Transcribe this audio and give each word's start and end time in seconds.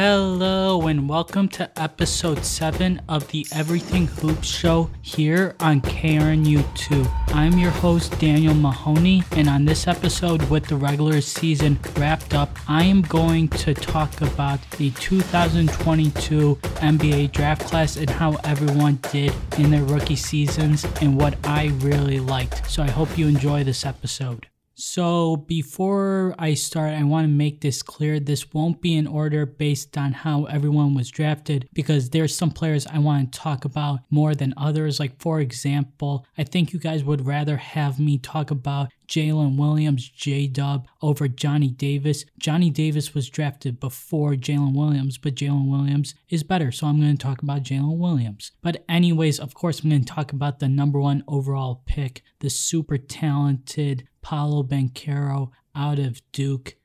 Hello, 0.00 0.86
and 0.86 1.08
welcome 1.08 1.48
to 1.48 1.68
episode 1.76 2.44
7 2.44 3.02
of 3.08 3.26
the 3.32 3.44
Everything 3.52 4.06
Hoops 4.06 4.46
Show 4.46 4.90
here 5.02 5.56
on 5.58 5.80
KRNU2. 5.80 7.34
I'm 7.34 7.58
your 7.58 7.72
host, 7.72 8.16
Daniel 8.20 8.54
Mahoney, 8.54 9.24
and 9.32 9.48
on 9.48 9.64
this 9.64 9.88
episode, 9.88 10.48
with 10.50 10.68
the 10.68 10.76
regular 10.76 11.20
season 11.20 11.80
wrapped 11.96 12.32
up, 12.32 12.56
I 12.68 12.84
am 12.84 13.02
going 13.02 13.48
to 13.48 13.74
talk 13.74 14.20
about 14.20 14.60
the 14.70 14.92
2022 14.92 16.54
NBA 16.76 17.32
draft 17.32 17.62
class 17.62 17.96
and 17.96 18.08
how 18.08 18.36
everyone 18.44 19.00
did 19.10 19.34
in 19.58 19.72
their 19.72 19.82
rookie 19.82 20.14
seasons 20.14 20.86
and 21.02 21.20
what 21.20 21.36
I 21.44 21.72
really 21.80 22.20
liked. 22.20 22.70
So 22.70 22.84
I 22.84 22.90
hope 22.90 23.18
you 23.18 23.26
enjoy 23.26 23.64
this 23.64 23.84
episode. 23.84 24.46
So, 24.80 25.38
before 25.48 26.36
I 26.38 26.54
start, 26.54 26.94
I 26.94 27.02
want 27.02 27.24
to 27.24 27.28
make 27.28 27.60
this 27.60 27.82
clear. 27.82 28.20
This 28.20 28.52
won't 28.52 28.80
be 28.80 28.94
in 28.94 29.08
order 29.08 29.44
based 29.44 29.98
on 29.98 30.12
how 30.12 30.44
everyone 30.44 30.94
was 30.94 31.10
drafted 31.10 31.68
because 31.72 32.10
there's 32.10 32.36
some 32.36 32.52
players 32.52 32.86
I 32.86 33.00
want 33.00 33.32
to 33.32 33.40
talk 33.40 33.64
about 33.64 33.98
more 34.08 34.36
than 34.36 34.54
others. 34.56 35.00
Like, 35.00 35.20
for 35.20 35.40
example, 35.40 36.24
I 36.38 36.44
think 36.44 36.72
you 36.72 36.78
guys 36.78 37.02
would 37.02 37.26
rather 37.26 37.56
have 37.56 37.98
me 37.98 38.18
talk 38.18 38.52
about 38.52 38.92
Jalen 39.08 39.58
Williams, 39.58 40.08
J 40.08 40.46
Dub, 40.46 40.86
over 41.02 41.26
Johnny 41.26 41.70
Davis. 41.70 42.24
Johnny 42.38 42.70
Davis 42.70 43.14
was 43.14 43.28
drafted 43.28 43.80
before 43.80 44.34
Jalen 44.34 44.76
Williams, 44.76 45.18
but 45.18 45.34
Jalen 45.34 45.68
Williams 45.68 46.14
is 46.28 46.44
better. 46.44 46.70
So 46.70 46.86
I'm 46.86 47.00
going 47.00 47.16
to 47.16 47.26
talk 47.26 47.42
about 47.42 47.64
Jalen 47.64 47.98
Williams. 47.98 48.52
But, 48.62 48.84
anyways, 48.88 49.40
of 49.40 49.54
course, 49.54 49.80
I'm 49.80 49.90
going 49.90 50.04
to 50.04 50.14
talk 50.14 50.30
about 50.30 50.60
the 50.60 50.68
number 50.68 51.00
one 51.00 51.24
overall 51.26 51.82
pick, 51.84 52.22
the 52.38 52.50
super 52.50 52.96
talented 52.96 54.06
Paolo 54.28 54.62
Banchero 54.62 55.52
out 55.74 55.98
of 55.98 56.20
Duke. 56.32 56.76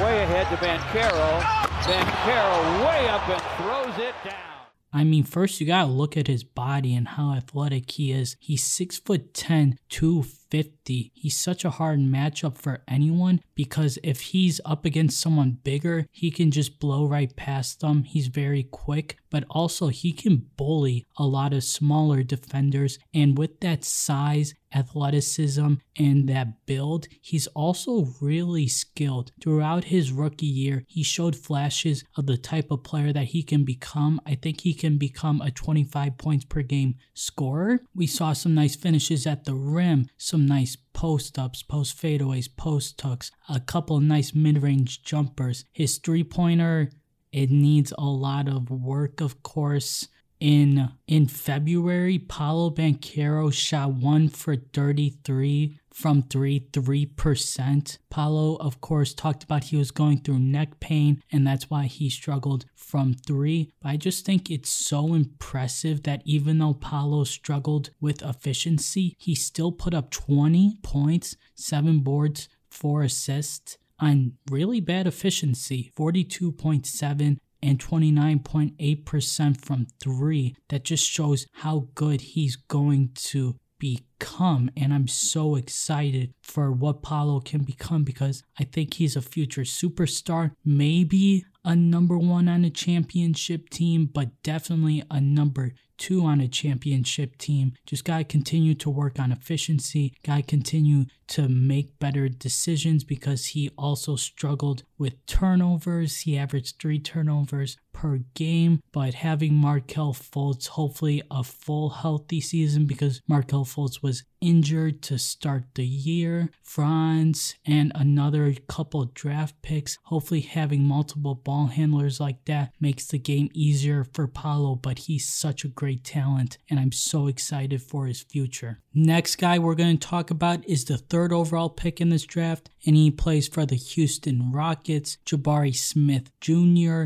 Way 0.00 0.22
ahead 0.22 0.46
to 0.50 0.56
Banchero. 0.64 1.40
Banchero 1.82 2.86
way 2.86 3.08
up 3.08 3.28
and 3.28 3.42
throws 3.56 3.98
it 3.98 4.14
down. 4.24 4.68
I 4.92 5.02
mean, 5.02 5.24
first 5.24 5.60
you 5.60 5.66
gotta 5.66 5.90
look 5.90 6.16
at 6.16 6.28
his 6.28 6.44
body 6.44 6.94
and 6.94 7.08
how 7.08 7.32
athletic 7.32 7.90
he 7.90 8.12
is. 8.12 8.36
He's 8.38 8.62
six 8.62 9.00
foot 9.00 9.34
ten, 9.34 9.76
two 9.88 10.22
50. 10.52 11.12
He's 11.14 11.40
such 11.40 11.64
a 11.64 11.70
hard 11.70 11.98
matchup 11.98 12.58
for 12.58 12.82
anyone 12.86 13.40
because 13.54 13.98
if 14.04 14.20
he's 14.20 14.60
up 14.66 14.84
against 14.84 15.18
someone 15.18 15.56
bigger, 15.64 16.06
he 16.12 16.30
can 16.30 16.50
just 16.50 16.78
blow 16.78 17.06
right 17.06 17.34
past 17.34 17.80
them. 17.80 18.02
He's 18.02 18.26
very 18.26 18.64
quick, 18.64 19.16
but 19.30 19.44
also 19.48 19.88
he 19.88 20.12
can 20.12 20.48
bully 20.58 21.06
a 21.16 21.24
lot 21.24 21.54
of 21.54 21.64
smaller 21.64 22.22
defenders. 22.22 22.98
And 23.14 23.38
with 23.38 23.60
that 23.60 23.82
size, 23.82 24.52
athleticism, 24.74 25.74
and 25.98 26.28
that 26.28 26.66
build, 26.66 27.06
he's 27.20 27.46
also 27.48 28.06
really 28.20 28.66
skilled. 28.68 29.32
Throughout 29.40 29.84
his 29.84 30.12
rookie 30.12 30.46
year, 30.46 30.84
he 30.86 31.02
showed 31.02 31.36
flashes 31.36 32.04
of 32.16 32.26
the 32.26 32.36
type 32.36 32.70
of 32.70 32.82
player 32.82 33.12
that 33.12 33.28
he 33.28 33.42
can 33.42 33.64
become. 33.64 34.20
I 34.26 34.34
think 34.34 34.60
he 34.60 34.74
can 34.74 34.98
become 34.98 35.40
a 35.40 35.50
25 35.50 36.18
points 36.18 36.44
per 36.44 36.62
game 36.62 36.96
scorer. 37.14 37.80
We 37.94 38.06
saw 38.06 38.32
some 38.32 38.54
nice 38.54 38.76
finishes 38.76 39.26
at 39.26 39.44
the 39.44 39.54
rim, 39.54 40.06
some 40.16 40.41
some 40.42 40.56
nice 40.56 40.76
post 40.92 41.38
ups, 41.38 41.62
post 41.62 41.96
fadeaways, 41.96 42.48
post 42.56 42.98
tucks, 42.98 43.30
a 43.48 43.60
couple 43.60 44.00
nice 44.00 44.34
mid 44.34 44.62
range 44.62 45.02
jumpers. 45.02 45.64
His 45.72 45.98
three 45.98 46.24
pointer, 46.24 46.90
it 47.32 47.50
needs 47.50 47.92
a 47.96 48.04
lot 48.04 48.48
of 48.48 48.70
work, 48.70 49.20
of 49.20 49.42
course. 49.42 50.08
In 50.40 50.90
in 51.06 51.28
February, 51.28 52.18
Paolo 52.18 52.70
Banchero 52.70 53.52
shot 53.52 53.92
one 53.92 54.28
for 54.28 54.56
33 54.56 55.78
from 55.92 56.22
three, 56.22 56.60
3%. 56.72 57.98
Paolo, 58.10 58.56
of 58.56 58.80
course, 58.80 59.14
talked 59.14 59.44
about 59.44 59.64
he 59.64 59.76
was 59.76 59.90
going 59.90 60.18
through 60.20 60.38
neck 60.38 60.80
pain 60.80 61.22
and 61.30 61.46
that's 61.46 61.70
why 61.70 61.84
he 61.84 62.08
struggled 62.08 62.64
from 62.74 63.14
three. 63.14 63.70
But 63.80 63.90
I 63.90 63.96
just 63.96 64.24
think 64.24 64.50
it's 64.50 64.70
so 64.70 65.14
impressive 65.14 66.02
that 66.04 66.22
even 66.24 66.58
though 66.58 66.74
Paolo 66.74 67.24
struggled 67.24 67.90
with 68.00 68.22
efficiency, 68.22 69.14
he 69.18 69.34
still 69.34 69.72
put 69.72 69.94
up 69.94 70.10
20 70.10 70.78
points, 70.82 71.36
seven 71.54 72.00
boards, 72.00 72.48
four 72.70 73.02
assists 73.02 73.78
on 73.98 74.32
really 74.50 74.80
bad 74.80 75.06
efficiency 75.06 75.92
42.7 75.96 77.38
and 77.62 77.78
29.8% 77.78 79.64
from 79.64 79.86
three. 80.02 80.56
That 80.68 80.84
just 80.84 81.08
shows 81.08 81.46
how 81.52 81.88
good 81.94 82.20
he's 82.20 82.56
going 82.56 83.10
to 83.14 83.56
become. 83.82 84.70
And 84.76 84.94
I'm 84.94 85.08
so 85.08 85.56
excited 85.56 86.32
for 86.40 86.70
what 86.70 87.02
Paolo 87.02 87.40
can 87.40 87.64
become 87.64 88.04
because 88.04 88.44
I 88.56 88.62
think 88.62 88.94
he's 88.94 89.16
a 89.16 89.22
future 89.22 89.62
superstar. 89.62 90.52
Maybe 90.64 91.44
a 91.64 91.76
number 91.76 92.18
one 92.18 92.48
on 92.48 92.64
a 92.64 92.70
championship 92.70 93.70
team, 93.70 94.06
but 94.12 94.42
definitely 94.42 95.02
a 95.10 95.20
number 95.20 95.72
two 96.02 96.24
on 96.24 96.40
a 96.40 96.48
championship 96.48 97.38
team. 97.38 97.72
Just 97.86 98.04
got 98.04 98.18
to 98.18 98.24
continue 98.24 98.74
to 98.74 98.90
work 98.90 99.20
on 99.20 99.30
efficiency, 99.30 100.14
got 100.24 100.36
to 100.36 100.42
continue 100.42 101.04
to 101.28 101.48
make 101.48 101.98
better 102.00 102.28
decisions 102.28 103.04
because 103.04 103.46
he 103.46 103.70
also 103.78 104.16
struggled 104.16 104.82
with 104.98 105.24
turnovers. 105.26 106.20
He 106.20 106.36
averaged 106.36 106.80
three 106.80 106.98
turnovers 106.98 107.76
per 107.92 108.18
game, 108.34 108.80
but 108.92 109.14
having 109.14 109.54
Markelle 109.54 110.12
Fultz, 110.12 110.66
hopefully 110.68 111.22
a 111.30 111.44
full 111.44 111.90
healthy 111.90 112.40
season 112.40 112.86
because 112.86 113.20
Markelle 113.28 113.64
Fultz 113.64 114.02
was 114.02 114.24
injured 114.42 115.00
to 115.02 115.18
start 115.18 115.64
the 115.74 115.86
year. 115.86 116.50
Franz 116.62 117.54
and 117.64 117.92
another 117.94 118.54
couple 118.68 119.04
draft 119.14 119.54
picks. 119.62 119.96
Hopefully, 120.04 120.40
having 120.40 120.84
multiple 120.84 121.34
ball 121.34 121.68
handlers 121.68 122.20
like 122.20 122.44
that 122.44 122.74
makes 122.80 123.06
the 123.06 123.18
game 123.18 123.48
easier 123.54 124.04
for 124.04 124.26
Paolo, 124.26 124.74
but 124.74 124.98
he's 124.98 125.26
such 125.28 125.64
a 125.64 125.68
great 125.68 126.04
talent, 126.04 126.58
and 126.68 126.78
I'm 126.78 126.92
so 126.92 127.26
excited 127.28 127.80
for 127.82 128.06
his 128.06 128.22
future. 128.22 128.80
Next 128.92 129.36
guy 129.36 129.58
we're 129.58 129.74
going 129.74 129.96
to 129.96 130.08
talk 130.08 130.30
about 130.30 130.68
is 130.68 130.84
the 130.84 130.98
third 130.98 131.32
overall 131.32 131.70
pick 131.70 132.00
in 132.00 132.10
this 132.10 132.24
draft, 132.24 132.68
and 132.84 132.96
he 132.96 133.10
plays 133.10 133.48
for 133.48 133.64
the 133.64 133.76
Houston 133.76 134.52
Rockets, 134.52 135.16
Jabari 135.24 135.74
Smith 135.74 136.30
Jr. 136.40 137.04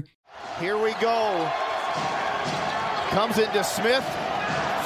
Here 0.59 0.77
we 0.79 0.93
go. 1.01 1.51
Comes 3.11 3.39
into 3.39 3.63
Smith. 3.65 4.05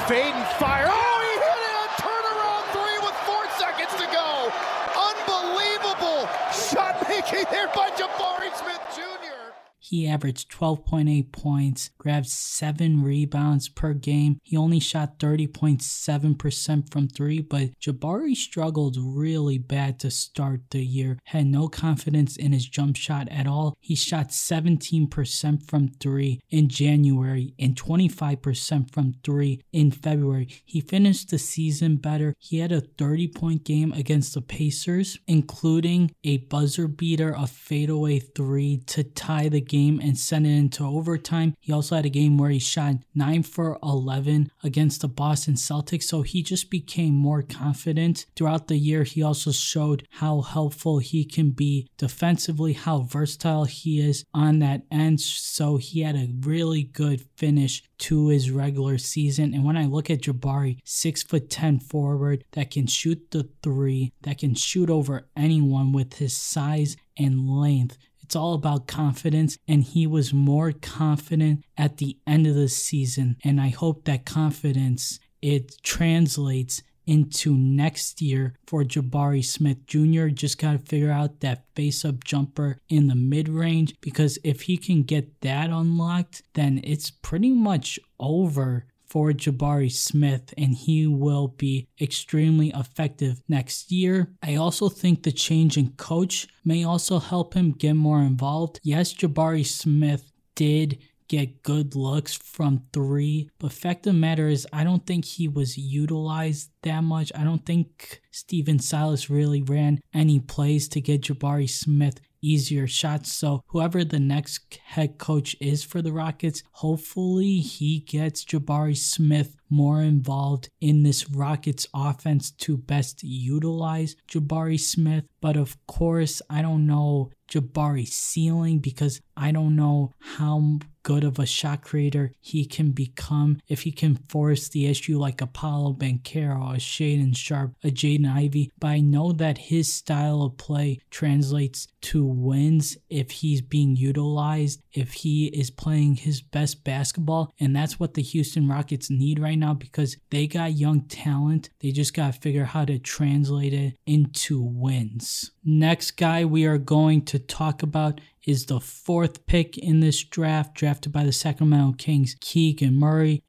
Fade 0.07 0.33
and 0.33 0.47
fire. 0.57 0.87
Oh, 0.89 1.19
he 1.23 1.33
hit 1.39 1.61
it! 1.67 1.75
A 1.77 1.87
turnaround 2.01 2.63
three 2.71 2.99
with 3.05 3.17
four 3.27 3.45
seconds 3.59 3.93
to 4.01 4.07
go. 4.11 4.49
Unbelievable 4.97 6.27
shot 6.51 6.95
making 7.07 7.45
there 7.51 7.67
by 7.67 7.89
Jabari 7.91 8.51
Smith 8.55 8.81
Jr. 8.95 9.53
He 9.91 10.07
averaged 10.07 10.49
12.8 10.49 11.33
points, 11.33 11.89
grabbed 11.97 12.27
7 12.29 13.03
rebounds 13.03 13.67
per 13.67 13.93
game. 13.93 14.39
He 14.41 14.55
only 14.55 14.79
shot 14.79 15.19
30.7% 15.19 16.89
from 16.89 17.09
3, 17.09 17.41
but 17.41 17.77
Jabari 17.77 18.33
struggled 18.33 18.95
really 18.97 19.57
bad 19.57 19.99
to 19.99 20.09
start 20.09 20.61
the 20.69 20.81
year. 20.81 21.19
Had 21.25 21.47
no 21.47 21.67
confidence 21.67 22.37
in 22.37 22.53
his 22.53 22.69
jump 22.69 22.95
shot 22.95 23.27
at 23.27 23.47
all. 23.47 23.75
He 23.81 23.95
shot 23.95 24.29
17% 24.29 25.69
from 25.69 25.89
3 25.89 26.39
in 26.49 26.69
January 26.69 27.53
and 27.59 27.75
25% 27.75 28.93
from 28.93 29.15
3 29.25 29.61
in 29.73 29.91
February. 29.91 30.47
He 30.63 30.79
finished 30.79 31.31
the 31.31 31.37
season 31.37 31.97
better. 31.97 32.33
He 32.39 32.59
had 32.59 32.71
a 32.71 32.79
30 32.79 33.27
point 33.27 33.65
game 33.65 33.91
against 33.91 34.35
the 34.35 34.41
Pacers, 34.41 35.19
including 35.27 36.11
a 36.23 36.37
buzzer 36.37 36.87
beater, 36.87 37.35
a 37.37 37.45
fadeaway 37.45 38.19
3 38.19 38.83
to 38.87 39.03
tie 39.03 39.49
the 39.49 39.59
game 39.59 39.80
game 39.81 39.99
and 39.99 40.17
sent 40.17 40.45
it 40.45 40.49
into 40.49 40.83
overtime. 40.83 41.55
He 41.59 41.73
also 41.73 41.95
had 41.95 42.05
a 42.05 42.09
game 42.09 42.37
where 42.37 42.49
he 42.49 42.59
shot 42.59 42.95
9 43.15 43.43
for 43.43 43.77
11 43.83 44.51
against 44.63 45.01
the 45.01 45.07
Boston 45.07 45.55
Celtics, 45.55 46.03
so 46.03 46.21
he 46.21 46.43
just 46.43 46.69
became 46.69 47.13
more 47.13 47.41
confident. 47.41 48.25
Throughout 48.35 48.67
the 48.67 48.77
year, 48.77 49.03
he 49.03 49.23
also 49.23 49.51
showed 49.51 50.07
how 50.11 50.41
helpful 50.41 50.99
he 50.99 51.25
can 51.25 51.51
be 51.51 51.87
defensively, 51.97 52.73
how 52.73 53.01
versatile 53.01 53.65
he 53.65 53.99
is 53.99 54.23
on 54.33 54.59
that 54.59 54.83
end. 54.91 55.19
So 55.21 55.77
he 55.77 56.01
had 56.01 56.15
a 56.15 56.29
really 56.41 56.83
good 56.83 57.25
finish 57.35 57.83
to 57.99 58.29
his 58.29 58.51
regular 58.51 58.97
season. 58.97 59.53
And 59.53 59.63
when 59.63 59.77
I 59.77 59.85
look 59.85 60.09
at 60.09 60.21
Jabari, 60.21 60.79
six 60.83 61.23
foot 61.23 61.49
ten 61.49 61.79
forward 61.79 62.43
that 62.51 62.71
can 62.71 62.87
shoot 62.87 63.31
the 63.31 63.49
three, 63.63 64.11
that 64.23 64.39
can 64.39 64.55
shoot 64.55 64.89
over 64.89 65.27
anyone 65.35 65.91
with 65.91 66.17
his 66.17 66.35
size 66.35 66.97
and 67.17 67.47
length. 67.47 67.97
It's 68.31 68.35
all 68.37 68.53
about 68.53 68.87
confidence, 68.87 69.57
and 69.67 69.83
he 69.83 70.07
was 70.07 70.33
more 70.33 70.71
confident 70.71 71.65
at 71.77 71.97
the 71.97 72.17
end 72.25 72.47
of 72.47 72.55
the 72.55 72.69
season. 72.69 73.35
And 73.43 73.59
I 73.59 73.67
hope 73.67 74.05
that 74.05 74.25
confidence 74.25 75.19
it 75.41 75.83
translates 75.83 76.81
into 77.05 77.53
next 77.53 78.21
year 78.21 78.53
for 78.65 78.85
Jabari 78.85 79.43
Smith 79.43 79.85
Jr. 79.85 80.27
Just 80.27 80.57
got 80.57 80.71
to 80.71 80.77
figure 80.77 81.11
out 81.11 81.41
that 81.41 81.65
face 81.75 82.05
up 82.05 82.23
jumper 82.23 82.77
in 82.87 83.09
the 83.09 83.15
mid 83.15 83.49
range 83.49 83.95
because 83.99 84.39
if 84.45 84.61
he 84.61 84.77
can 84.77 85.03
get 85.03 85.41
that 85.41 85.69
unlocked, 85.69 86.41
then 86.53 86.79
it's 86.85 87.11
pretty 87.11 87.51
much 87.51 87.99
over 88.17 88.85
for 89.11 89.33
Jabari 89.33 89.91
Smith, 89.91 90.53
and 90.57 90.73
he 90.73 91.05
will 91.05 91.49
be 91.49 91.85
extremely 91.99 92.69
effective 92.69 93.41
next 93.49 93.91
year. 93.91 94.31
I 94.41 94.55
also 94.55 94.87
think 94.87 95.23
the 95.23 95.33
change 95.33 95.77
in 95.77 95.89
coach 95.97 96.47
may 96.63 96.85
also 96.85 97.19
help 97.19 97.53
him 97.53 97.73
get 97.73 97.95
more 97.95 98.21
involved. 98.21 98.79
Yes, 98.83 99.13
Jabari 99.13 99.65
Smith 99.65 100.31
did 100.55 100.99
get 101.27 101.61
good 101.61 101.93
looks 101.93 102.33
from 102.33 102.83
three. 102.93 103.49
But 103.59 103.73
fact 103.73 104.07
of 104.07 104.13
the 104.13 104.19
matter 104.19 104.47
is, 104.47 104.65
I 104.71 104.85
don't 104.85 105.05
think 105.05 105.25
he 105.25 105.49
was 105.49 105.77
utilized 105.77 106.69
that 106.83 107.01
much. 107.01 107.33
I 107.35 107.43
don't 107.43 107.65
think 107.65 108.21
Stephen 108.31 108.79
Silas 108.79 109.29
really 109.29 109.61
ran 109.61 109.99
any 110.13 110.39
plays 110.39 110.87
to 110.89 111.01
get 111.01 111.21
Jabari 111.21 111.69
Smith 111.69 112.21
easier 112.41 112.87
shots. 112.87 113.31
So 113.31 113.63
whoever 113.67 114.03
the 114.03 114.19
next 114.19 114.79
head 114.83 115.17
coach 115.17 115.55
is 115.59 115.83
for 115.83 116.01
the 116.01 116.11
Rockets, 116.11 116.63
hopefully 116.71 117.59
he 117.59 117.99
gets 117.99 118.43
Jabari 118.43 118.97
Smith 118.97 119.55
more 119.71 120.01
involved 120.01 120.69
in 120.79 121.03
this 121.03 121.29
Rockets 121.29 121.87
offense 121.93 122.51
to 122.51 122.77
best 122.77 123.23
utilize 123.23 124.15
Jabari 124.27 124.79
Smith. 124.79 125.25
But 125.39 125.57
of 125.57 125.75
course, 125.87 126.41
I 126.49 126.61
don't 126.61 126.85
know 126.85 127.31
Jabari's 127.51 128.13
ceiling 128.13 128.79
because 128.79 129.21
I 129.35 129.51
don't 129.51 129.75
know 129.75 130.11
how 130.19 130.79
good 131.03 131.23
of 131.23 131.39
a 131.39 131.45
shot 131.45 131.81
creator 131.81 132.31
he 132.39 132.63
can 132.65 132.91
become 132.91 133.59
if 133.67 133.81
he 133.81 133.91
can 133.91 134.15
force 134.29 134.69
the 134.69 134.85
issue 134.85 135.17
like 135.17 135.41
a 135.41 135.47
Paolo 135.47 135.93
Banchero, 135.93 136.75
a 136.75 136.77
Shaedon 136.77 137.35
Sharpe, 137.35 137.73
a 137.83 137.87
Jaden 137.87 138.31
Ivey. 138.31 138.71
But 138.79 138.87
I 138.87 138.99
know 138.99 139.31
that 139.33 139.57
his 139.57 139.91
style 139.91 140.43
of 140.43 140.57
play 140.57 140.99
translates 141.09 141.87
to 142.01 142.23
wins 142.23 142.97
if 143.09 143.31
he's 143.31 143.61
being 143.61 143.95
utilized, 143.95 144.81
if 144.93 145.13
he 145.13 145.47
is 145.47 145.71
playing 145.71 146.15
his 146.15 146.41
best 146.41 146.83
basketball. 146.83 147.51
And 147.59 147.75
that's 147.75 147.99
what 147.99 148.13
the 148.13 148.21
Houston 148.21 148.67
Rockets 148.67 149.09
need 149.09 149.39
right 149.39 149.57
now 149.61 149.73
because 149.73 150.17
they 150.29 150.45
got 150.47 150.73
young 150.73 151.01
talent. 151.03 151.69
They 151.79 151.91
just 151.91 152.13
got 152.13 152.33
to 152.33 152.39
figure 152.39 152.63
out 152.63 152.69
how 152.69 152.85
to 152.85 152.99
translate 152.99 153.73
it 153.73 153.97
into 154.05 154.61
wins. 154.61 155.51
Next 155.63 156.11
guy 156.11 156.43
we 156.43 156.65
are 156.65 156.77
going 156.77 157.23
to 157.25 157.39
talk 157.39 157.81
about 157.81 158.19
is 158.45 158.65
the 158.65 158.79
fourth 158.79 159.45
pick 159.45 159.77
in 159.77 160.01
this 160.01 160.21
draft, 160.23 160.73
drafted 160.73 161.13
by 161.13 161.23
the 161.23 161.31
Sacramento 161.31 161.95
Kings, 161.97 162.35
Keegan 162.41 162.95
Murray. 162.95 163.43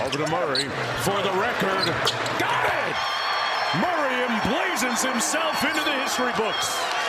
Over 0.00 0.18
to 0.18 0.30
Murray 0.30 0.64
for 1.04 1.22
the 1.22 1.32
record. 1.38 1.86
Got 2.40 2.66
it! 2.66 2.96
Murray 3.80 4.26
emblazons 4.26 5.08
himself 5.08 5.62
into 5.64 5.84
the 5.84 5.92
history 5.92 6.32
books. 6.36 7.01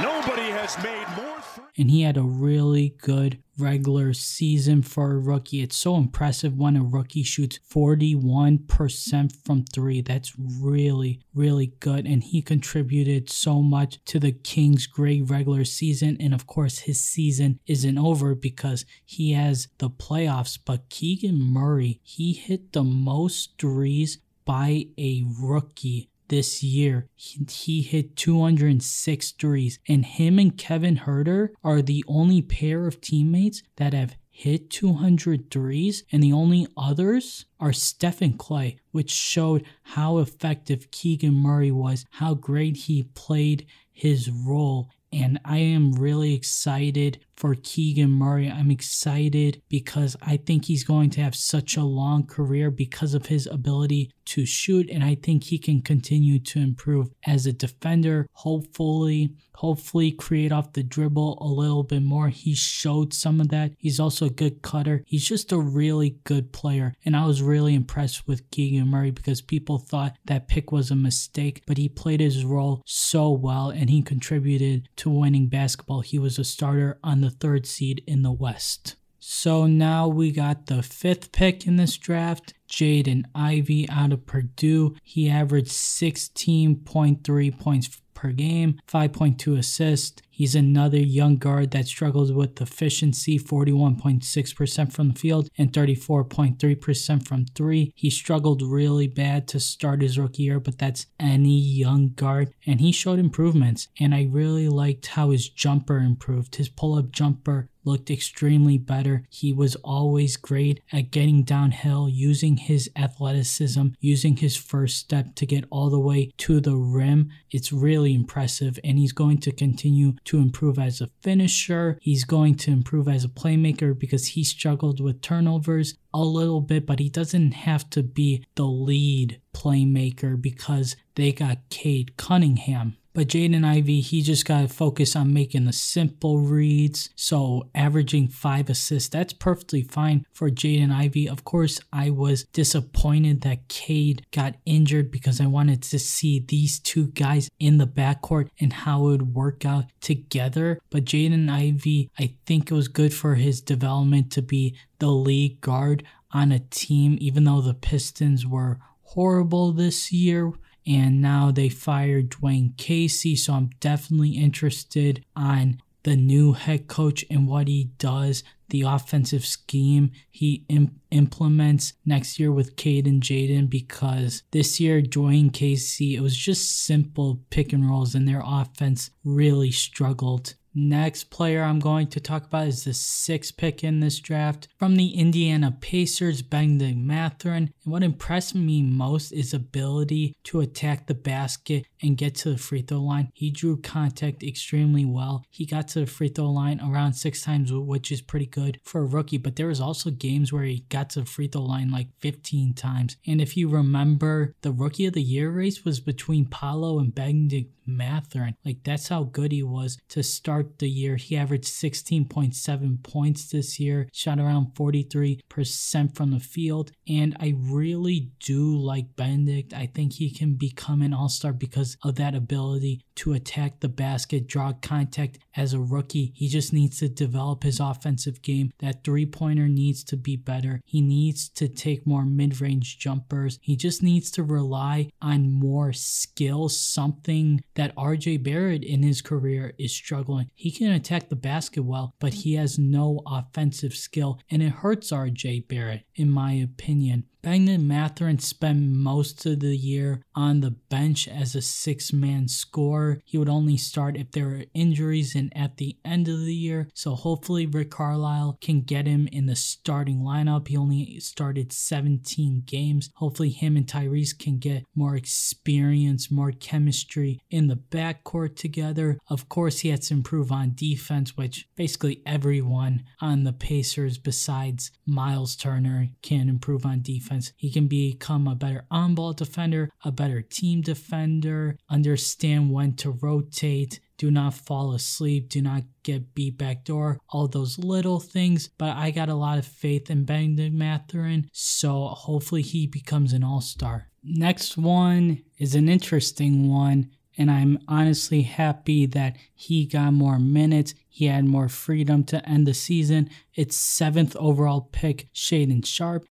Nobody 0.00 0.50
has 0.50 0.76
made 0.82 1.06
more. 1.16 1.36
Th- 1.54 1.66
and 1.76 1.90
he 1.90 2.02
had 2.02 2.16
a 2.16 2.22
really 2.22 2.90
good 3.00 3.42
regular 3.58 4.12
season 4.12 4.82
for 4.82 5.12
a 5.12 5.18
rookie. 5.18 5.62
It's 5.62 5.76
so 5.76 5.96
impressive 5.96 6.56
when 6.56 6.76
a 6.76 6.82
rookie 6.82 7.22
shoots 7.22 7.58
41% 7.70 9.36
from 9.44 9.64
three. 9.64 10.00
That's 10.00 10.32
really, 10.38 11.20
really 11.34 11.72
good. 11.80 12.06
And 12.06 12.22
he 12.22 12.42
contributed 12.42 13.30
so 13.30 13.62
much 13.62 14.02
to 14.06 14.18
the 14.18 14.32
Kings' 14.32 14.86
great 14.86 15.28
regular 15.28 15.64
season. 15.64 16.16
And 16.20 16.34
of 16.34 16.46
course, 16.46 16.80
his 16.80 17.02
season 17.02 17.60
isn't 17.66 17.98
over 17.98 18.34
because 18.34 18.84
he 19.04 19.32
has 19.32 19.68
the 19.78 19.90
playoffs. 19.90 20.58
But 20.62 20.88
Keegan 20.88 21.40
Murray, 21.40 22.00
he 22.02 22.32
hit 22.32 22.72
the 22.72 22.84
most 22.84 23.58
threes 23.58 24.18
by 24.44 24.86
a 24.98 25.24
rookie 25.40 26.10
this 26.32 26.62
year. 26.62 27.06
He, 27.14 27.44
he, 27.50 27.82
hit 27.82 28.16
206 28.16 29.32
threes, 29.32 29.78
and 29.86 30.02
him 30.02 30.38
and 30.38 30.56
Kevin 30.56 30.96
Huerter 30.96 31.50
are 31.62 31.82
the 31.82 32.02
only 32.08 32.40
pair 32.40 32.86
of 32.86 33.02
teammates 33.02 33.62
that 33.76 33.92
have 33.92 34.16
hit 34.30 34.70
200 34.70 35.50
threes, 35.50 36.04
and 36.10 36.22
the 36.22 36.32
only 36.32 36.66
others 36.74 37.44
are 37.60 37.74
Steph 37.74 38.20
Klay, 38.20 38.78
which 38.92 39.10
showed 39.10 39.66
how 39.82 40.16
effective 40.18 40.90
Keegan 40.90 41.34
Murray 41.34 41.70
was, 41.70 42.06
how 42.12 42.32
great 42.32 42.78
he 42.78 43.02
played 43.14 43.66
his 43.92 44.30
role. 44.30 44.88
And 45.12 45.38
I 45.44 45.58
am 45.58 45.92
really 45.92 46.32
excited 46.32 47.18
for 47.42 47.56
Keegan 47.56 48.12
Murray. 48.12 48.48
I'm 48.48 48.70
excited 48.70 49.62
because 49.68 50.16
I 50.22 50.36
think 50.36 50.66
he's 50.66 50.84
going 50.84 51.10
to 51.10 51.22
have 51.22 51.34
such 51.34 51.76
a 51.76 51.82
long 51.82 52.24
career 52.24 52.70
because 52.70 53.14
of 53.14 53.26
his 53.26 53.48
ability 53.48 54.12
to 54.26 54.46
shoot, 54.46 54.88
and 54.88 55.02
I 55.02 55.16
think 55.16 55.42
he 55.42 55.58
can 55.58 55.82
continue 55.82 56.38
to 56.38 56.60
improve 56.60 57.10
as 57.26 57.44
a 57.44 57.52
defender. 57.52 58.28
Hopefully, 58.32 59.34
hopefully 59.56 60.12
create 60.12 60.52
off 60.52 60.72
the 60.72 60.84
dribble 60.84 61.38
a 61.40 61.46
little 61.46 61.82
bit 61.82 62.02
more. 62.02 62.28
He 62.28 62.54
showed 62.54 63.12
some 63.12 63.40
of 63.40 63.48
that. 63.48 63.72
He's 63.78 63.98
also 63.98 64.26
a 64.26 64.30
good 64.30 64.62
cutter. 64.62 65.02
He's 65.04 65.26
just 65.26 65.50
a 65.50 65.58
really 65.58 66.18
good 66.22 66.52
player, 66.52 66.94
and 67.04 67.16
I 67.16 67.26
was 67.26 67.42
really 67.42 67.74
impressed 67.74 68.28
with 68.28 68.48
Keegan 68.52 68.86
Murray 68.86 69.10
because 69.10 69.42
people 69.42 69.78
thought 69.78 70.16
that 70.26 70.46
pick 70.46 70.70
was 70.70 70.92
a 70.92 70.96
mistake, 70.96 71.64
but 71.66 71.76
he 71.76 71.88
played 71.88 72.20
his 72.20 72.44
role 72.44 72.82
so 72.86 73.30
well 73.30 73.70
and 73.70 73.90
he 73.90 74.00
contributed 74.02 74.88
to 74.96 75.10
winning 75.10 75.48
basketball. 75.48 76.02
He 76.02 76.20
was 76.20 76.38
a 76.38 76.44
starter 76.44 77.00
on 77.02 77.20
the 77.20 77.31
third 77.40 77.66
seed 77.66 78.02
in 78.06 78.22
the 78.22 78.32
West. 78.32 78.96
So 79.18 79.66
now 79.66 80.08
we 80.08 80.32
got 80.32 80.66
the 80.66 80.82
fifth 80.82 81.30
pick 81.30 81.66
in 81.66 81.76
this 81.76 81.96
draft, 81.96 82.54
Jaden 82.68 83.24
Ivey 83.34 83.88
out 83.88 84.12
of 84.12 84.26
Purdue. 84.26 84.96
He 85.02 85.30
averaged 85.30 85.70
16.3 85.70 87.58
points 87.58 88.00
per 88.22 88.30
game, 88.30 88.78
5.2 88.86 89.58
assists. 89.58 90.22
He's 90.30 90.54
another 90.54 90.98
young 90.98 91.36
guard 91.36 91.72
that 91.72 91.86
struggles 91.86 92.32
with 92.32 92.60
efficiency, 92.60 93.36
41.6% 93.36 94.92
from 94.92 95.08
the 95.08 95.18
field 95.18 95.48
and 95.58 95.72
34.3% 95.72 97.26
from 97.26 97.46
three. 97.46 97.92
He 97.96 98.10
struggled 98.10 98.62
really 98.62 99.08
bad 99.08 99.48
to 99.48 99.60
start 99.60 100.02
his 100.02 100.18
rookie 100.18 100.44
year, 100.44 100.60
but 100.60 100.78
that's 100.78 101.06
any 101.18 101.58
young 101.58 102.12
guard. 102.14 102.54
And 102.64 102.80
he 102.80 102.92
showed 102.92 103.18
improvements. 103.18 103.88
And 103.98 104.14
I 104.14 104.28
really 104.30 104.68
liked 104.68 105.08
how 105.08 105.30
his 105.30 105.48
jumper 105.48 105.98
improved. 105.98 106.54
His 106.54 106.68
pull 106.68 106.94
up 106.94 107.10
jumper 107.10 107.68
looked 107.84 108.10
extremely 108.10 108.78
better. 108.78 109.24
He 109.30 109.52
was 109.52 109.76
always 109.76 110.36
great 110.36 110.80
at 110.92 111.10
getting 111.10 111.42
downhill, 111.42 112.08
using 112.08 112.56
his 112.56 112.90
athleticism, 112.96 113.88
using 114.00 114.36
his 114.36 114.56
first 114.56 114.98
step 114.98 115.34
to 115.36 115.46
get 115.46 115.64
all 115.70 115.90
the 115.90 115.98
way 115.98 116.32
to 116.38 116.60
the 116.60 116.76
rim. 116.76 117.30
It's 117.50 117.72
really 117.72 118.14
impressive, 118.14 118.78
and 118.84 118.98
he's 118.98 119.12
going 119.12 119.38
to 119.38 119.52
continue 119.52 120.14
to 120.24 120.38
improve 120.38 120.78
as 120.78 121.00
a 121.00 121.10
finisher. 121.22 121.98
He's 122.00 122.24
going 122.24 122.56
to 122.56 122.70
improve 122.70 123.08
as 123.08 123.24
a 123.24 123.28
playmaker 123.28 123.98
because 123.98 124.28
he 124.28 124.44
struggled 124.44 125.00
with 125.00 125.20
turnovers 125.20 125.94
a 126.14 126.22
little 126.22 126.60
bit, 126.60 126.86
but 126.86 126.98
he 126.98 127.08
doesn't 127.08 127.52
have 127.52 127.88
to 127.90 128.02
be 128.02 128.44
the 128.54 128.64
lead 128.64 129.40
playmaker 129.54 130.40
because 130.40 130.96
they 131.14 131.32
got 131.32 131.68
Cade 131.70 132.16
Cunningham. 132.16 132.96
But 133.14 133.28
Jaden 133.28 133.64
Ivey, 133.64 134.00
he 134.00 134.22
just 134.22 134.46
got 134.46 134.62
to 134.62 134.68
focus 134.68 135.14
on 135.14 135.34
making 135.34 135.66
the 135.66 135.72
simple 135.72 136.38
reads. 136.38 137.10
So 137.14 137.68
averaging 137.74 138.28
five 138.28 138.70
assists, 138.70 139.10
that's 139.10 139.34
perfectly 139.34 139.82
fine 139.82 140.24
for 140.32 140.48
Jaden 140.48 140.90
Ivey. 140.90 141.28
Of 141.28 141.44
course, 141.44 141.78
I 141.92 142.08
was 142.08 142.44
disappointed 142.44 143.42
that 143.42 143.68
Cade 143.68 144.24
got 144.30 144.54
injured 144.64 145.10
because 145.10 145.40
I 145.40 145.46
wanted 145.46 145.82
to 145.82 145.98
see 145.98 146.40
these 146.40 146.78
two 146.78 147.08
guys 147.08 147.50
in 147.58 147.76
the 147.76 147.86
backcourt 147.86 148.48
and 148.58 148.72
how 148.72 149.00
it 149.08 149.10
would 149.10 149.34
work 149.34 149.66
out 149.66 149.86
together. 150.00 150.80
But 150.88 151.04
Jaden 151.04 151.50
Ivey, 151.50 152.10
I 152.18 152.34
think 152.46 152.70
it 152.70 152.74
was 152.74 152.88
good 152.88 153.12
for 153.12 153.34
his 153.34 153.60
development 153.60 154.32
to 154.32 154.42
be 154.42 154.76
the 154.98 155.08
lead 155.08 155.60
guard 155.60 156.04
on 156.30 156.50
a 156.50 156.60
team, 156.60 157.18
even 157.20 157.44
though 157.44 157.60
the 157.60 157.74
Pistons 157.74 158.46
were 158.46 158.78
horrible 159.02 159.72
this 159.72 160.10
year 160.10 160.52
and 160.86 161.20
now 161.20 161.50
they 161.50 161.68
fired 161.68 162.30
Dwayne 162.30 162.76
Casey. 162.76 163.36
So 163.36 163.54
I'm 163.54 163.70
definitely 163.80 164.30
interested 164.30 165.24
on 165.36 165.80
the 166.02 166.16
new 166.16 166.52
head 166.52 166.88
coach 166.88 167.24
and 167.30 167.46
what 167.46 167.68
he 167.68 167.84
does, 167.98 168.42
the 168.70 168.82
offensive 168.82 169.44
scheme 169.44 170.10
he 170.30 170.64
imp- 170.68 170.94
implements 171.10 171.92
next 172.04 172.40
year 172.40 172.50
with 172.50 172.76
Cade 172.76 173.06
and 173.06 173.22
Jaden 173.22 173.70
because 173.70 174.42
this 174.50 174.80
year 174.80 175.00
Dwayne 175.00 175.52
Casey, 175.52 176.16
it 176.16 176.20
was 176.20 176.36
just 176.36 176.80
simple 176.84 177.40
pick 177.50 177.72
and 177.72 177.88
rolls 177.88 178.14
and 178.14 178.26
their 178.26 178.42
offense 178.44 179.10
really 179.24 179.70
struggled 179.70 180.54
Next 180.74 181.24
player 181.24 181.62
I'm 181.62 181.80
going 181.80 182.06
to 182.08 182.20
talk 182.20 182.44
about 182.46 182.66
is 182.66 182.84
the 182.84 182.94
sixth 182.94 183.58
pick 183.58 183.84
in 183.84 184.00
this 184.00 184.18
draft 184.18 184.68
from 184.78 184.96
the 184.96 185.10
Indiana 185.10 185.76
Pacers, 185.78 186.40
Bennedict 186.40 186.96
Mathurin. 186.96 187.70
And 187.84 187.92
what 187.92 188.02
impressed 188.02 188.54
me 188.54 188.82
most 188.82 189.32
is 189.32 189.52
ability 189.52 190.34
to 190.44 190.60
attack 190.60 191.06
the 191.06 191.14
basket 191.14 191.84
and 192.00 192.16
get 192.16 192.34
to 192.36 192.50
the 192.50 192.58
free 192.58 192.80
throw 192.80 193.00
line. 193.00 193.30
He 193.34 193.50
drew 193.50 193.76
contact 193.76 194.42
extremely 194.42 195.04
well. 195.04 195.44
He 195.50 195.66
got 195.66 195.88
to 195.88 196.00
the 196.00 196.06
free 196.06 196.28
throw 196.28 196.50
line 196.50 196.80
around 196.80 197.14
six 197.14 197.42
times, 197.42 197.70
which 197.70 198.10
is 198.10 198.22
pretty 198.22 198.46
good 198.46 198.80
for 198.82 199.02
a 199.02 199.06
rookie. 199.06 199.38
But 199.38 199.56
there 199.56 199.68
was 199.68 199.80
also 199.80 200.10
games 200.10 200.52
where 200.52 200.64
he 200.64 200.86
got 200.88 201.10
to 201.10 201.20
the 201.20 201.26
free 201.26 201.48
throw 201.48 201.62
line 201.62 201.90
like 201.90 202.08
15 202.20 202.72
times. 202.72 203.16
And 203.26 203.42
if 203.42 203.58
you 203.58 203.68
remember, 203.68 204.54
the 204.62 204.72
rookie 204.72 205.06
of 205.06 205.12
the 205.12 205.22
year 205.22 205.50
race 205.50 205.84
was 205.84 206.00
between 206.00 206.46
Paolo 206.46 206.98
and 206.98 207.14
Bennedict 207.14 207.72
Mathurin. 207.86 208.56
Like 208.64 208.84
that's 208.84 209.08
how 209.08 209.24
good 209.24 209.52
he 209.52 209.62
was 209.62 209.98
to 210.08 210.22
start 210.22 210.61
start 210.62 210.78
the 210.78 210.88
year. 210.88 211.16
He 211.16 211.36
averaged 211.36 211.64
16.7 211.64 213.02
points 213.02 213.50
this 213.50 213.80
year, 213.80 214.08
shot 214.12 214.38
around 214.38 214.74
43% 214.74 216.16
from 216.16 216.30
the 216.30 216.40
field. 216.40 216.92
And 217.08 217.36
I 217.40 217.54
really 217.58 218.30
do 218.40 218.76
like 218.76 219.16
Bennedict. 219.16 219.72
I 219.74 219.86
think 219.86 220.14
he 220.14 220.30
can 220.30 220.54
become 220.54 221.02
an 221.02 221.12
all 221.12 221.28
star 221.28 221.52
because 221.52 221.96
of 222.02 222.16
that 222.16 222.34
ability 222.34 223.00
to 223.16 223.32
attack 223.32 223.80
the 223.80 223.88
basket, 223.88 224.46
draw 224.46 224.72
contact 224.72 225.38
as 225.56 225.72
a 225.72 225.80
rookie. 225.80 226.32
He 226.34 226.48
just 226.48 226.72
needs 226.72 226.98
to 226.98 227.08
develop 227.08 227.62
his 227.62 227.80
offensive 227.80 228.42
game. 228.42 228.72
That 228.78 229.04
three 229.04 229.26
pointer 229.26 229.68
needs 229.68 230.04
to 230.04 230.16
be 230.16 230.36
better. 230.36 230.80
He 230.84 231.00
needs 231.00 231.48
to 231.50 231.68
take 231.68 232.06
more 232.06 232.24
mid 232.24 232.60
range 232.60 232.98
jumpers. 232.98 233.58
He 233.62 233.76
just 233.76 234.02
needs 234.02 234.30
to 234.32 234.42
rely 234.42 235.10
on 235.20 235.52
more 235.52 235.92
skill, 235.92 236.68
something 236.68 237.62
that 237.74 237.94
RJ 237.96 238.42
Barrett 238.42 238.84
in 238.84 239.02
his 239.02 239.22
career 239.22 239.72
is 239.78 239.92
struggling. 239.92 240.50
He 240.54 240.70
can 240.70 240.92
attack 240.92 241.28
the 241.28 241.36
basket 241.36 241.82
well, 241.82 242.14
but 242.18 242.34
he 242.34 242.54
has 242.54 242.78
no 242.78 243.20
offensive 243.26 243.94
skill, 243.94 244.38
and 244.50 244.62
it 244.62 244.70
hurts 244.70 245.10
RJ 245.10 245.68
Barrett, 245.68 246.04
in 246.14 246.30
my 246.30 246.52
opinion. 246.52 247.24
Bennedict 247.42 247.82
Mathurin 247.82 248.38
spent 248.38 248.80
most 248.80 249.44
of 249.46 249.60
the 249.60 249.76
year 249.76 250.22
on 250.34 250.60
the 250.60 250.70
bench 250.70 251.28
as 251.28 251.54
a 251.54 251.62
six 251.62 252.12
man 252.12 252.48
scorer. 252.48 253.20
He 253.24 253.38
would 253.38 253.48
only 253.48 253.76
start 253.76 254.16
if 254.16 254.30
there 254.30 254.46
were 254.46 254.64
injuries 254.74 255.34
and 255.34 255.52
at 255.56 255.76
the 255.76 255.96
end 256.04 256.28
of 256.28 256.44
the 256.44 256.54
year. 256.54 256.88
So 256.94 257.14
hopefully 257.14 257.66
Rick 257.66 257.90
Carlisle 257.90 258.58
can 258.60 258.82
get 258.82 259.06
him 259.06 259.28
in 259.32 259.46
the 259.46 259.56
starting 259.56 260.20
lineup. 260.20 260.68
He 260.68 260.76
only 260.76 261.20
started 261.20 261.72
17 261.72 262.62
games. 262.66 263.10
Hopefully 263.14 263.50
him 263.50 263.76
and 263.76 263.86
Tyrese 263.86 264.38
can 264.38 264.58
get 264.58 264.84
more 264.94 265.16
experience, 265.16 266.30
more 266.30 266.52
chemistry 266.52 267.40
in 267.50 267.68
the 267.68 267.76
backcourt 267.76 268.56
together. 268.56 269.18
Of 269.28 269.48
course, 269.48 269.80
he 269.80 269.88
has 269.90 270.08
to 270.08 270.14
improve 270.14 270.52
on 270.52 270.72
defense, 270.74 271.36
which 271.36 271.68
basically 271.76 272.22
everyone 272.24 273.04
on 273.20 273.44
the 273.44 273.52
Pacers 273.52 274.18
besides 274.18 274.90
Miles 275.06 275.56
Turner 275.56 276.08
can 276.22 276.48
improve 276.48 276.86
on 276.86 277.02
defense. 277.02 277.52
He 277.56 277.70
can 277.70 277.86
become 277.86 278.46
a 278.46 278.54
better 278.54 278.84
on 278.90 279.14
ball 279.14 279.32
defender, 279.32 279.90
a 280.04 280.12
better 280.12 280.21
team 280.42 280.82
defender, 280.82 281.76
understand 281.90 282.70
when 282.70 282.94
to 282.96 283.10
rotate, 283.10 283.98
do 284.18 284.30
not 284.30 284.54
fall 284.54 284.92
asleep, 284.92 285.48
do 285.48 285.60
not 285.60 285.82
get 286.04 286.34
beat 286.34 286.56
back 286.56 286.84
door, 286.84 287.18
all 287.30 287.48
those 287.48 287.78
little 287.78 288.20
things. 288.20 288.68
But 288.78 288.96
I 288.96 289.10
got 289.10 289.28
a 289.28 289.34
lot 289.34 289.58
of 289.58 289.66
faith 289.66 290.10
in 290.10 290.24
Bennedict 290.24 290.74
Mathurin, 290.74 291.48
so 291.52 292.06
hopefully 292.06 292.62
he 292.62 292.86
becomes 292.86 293.32
an 293.32 293.42
all 293.42 293.60
star. 293.60 294.08
Next 294.22 294.76
one 294.76 295.42
is 295.58 295.74
an 295.74 295.88
interesting 295.88 296.70
one 296.70 297.10
and 297.38 297.50
I'm 297.50 297.78
honestly 297.88 298.42
happy 298.42 299.06
that 299.06 299.36
he 299.54 299.86
got 299.86 300.12
more 300.12 300.38
minutes. 300.38 300.94
He 301.08 301.26
had 301.26 301.44
more 301.44 301.68
freedom 301.68 302.24
to 302.24 302.46
end 302.48 302.66
the 302.66 302.74
season. 302.74 303.30
It's 303.54 303.76
seventh 303.76 304.36
overall 304.36 304.88
pick, 304.92 305.28
Shaedon 305.34 305.84
Sharpe. 305.86 306.26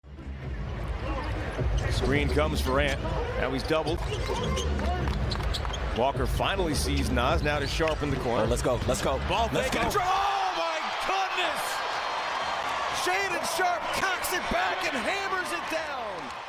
Screen 1.91 2.29
comes 2.29 2.61
for 2.61 2.81
Ant. 2.81 3.01
Now 3.39 3.53
he's 3.53 3.63
doubled. 3.63 4.01
Walker 5.97 6.27
finally 6.27 6.75
sees 6.75 7.11
Nas. 7.11 7.43
Now 7.43 7.59
to 7.59 7.67
sharpen 7.67 8.11
the 8.11 8.17
corner. 8.17 8.45
Oh, 8.45 8.47
let's 8.47 8.63
go. 8.63 8.81
Let's 8.87 9.01
go. 9.01 9.21
Ball 9.29 9.49
let's 9.53 9.71
go. 9.71 9.81
Oh 9.81 10.53
my 10.59 10.79
goodness! 11.07 11.63
Shaedon 13.03 13.57
Sharpe 13.57 13.83
cocks 13.95 14.33
it 14.33 14.43
back 14.51 14.85
and 14.85 14.97
hammers 14.97 15.53
it 15.53 15.71
down. 15.73 16.48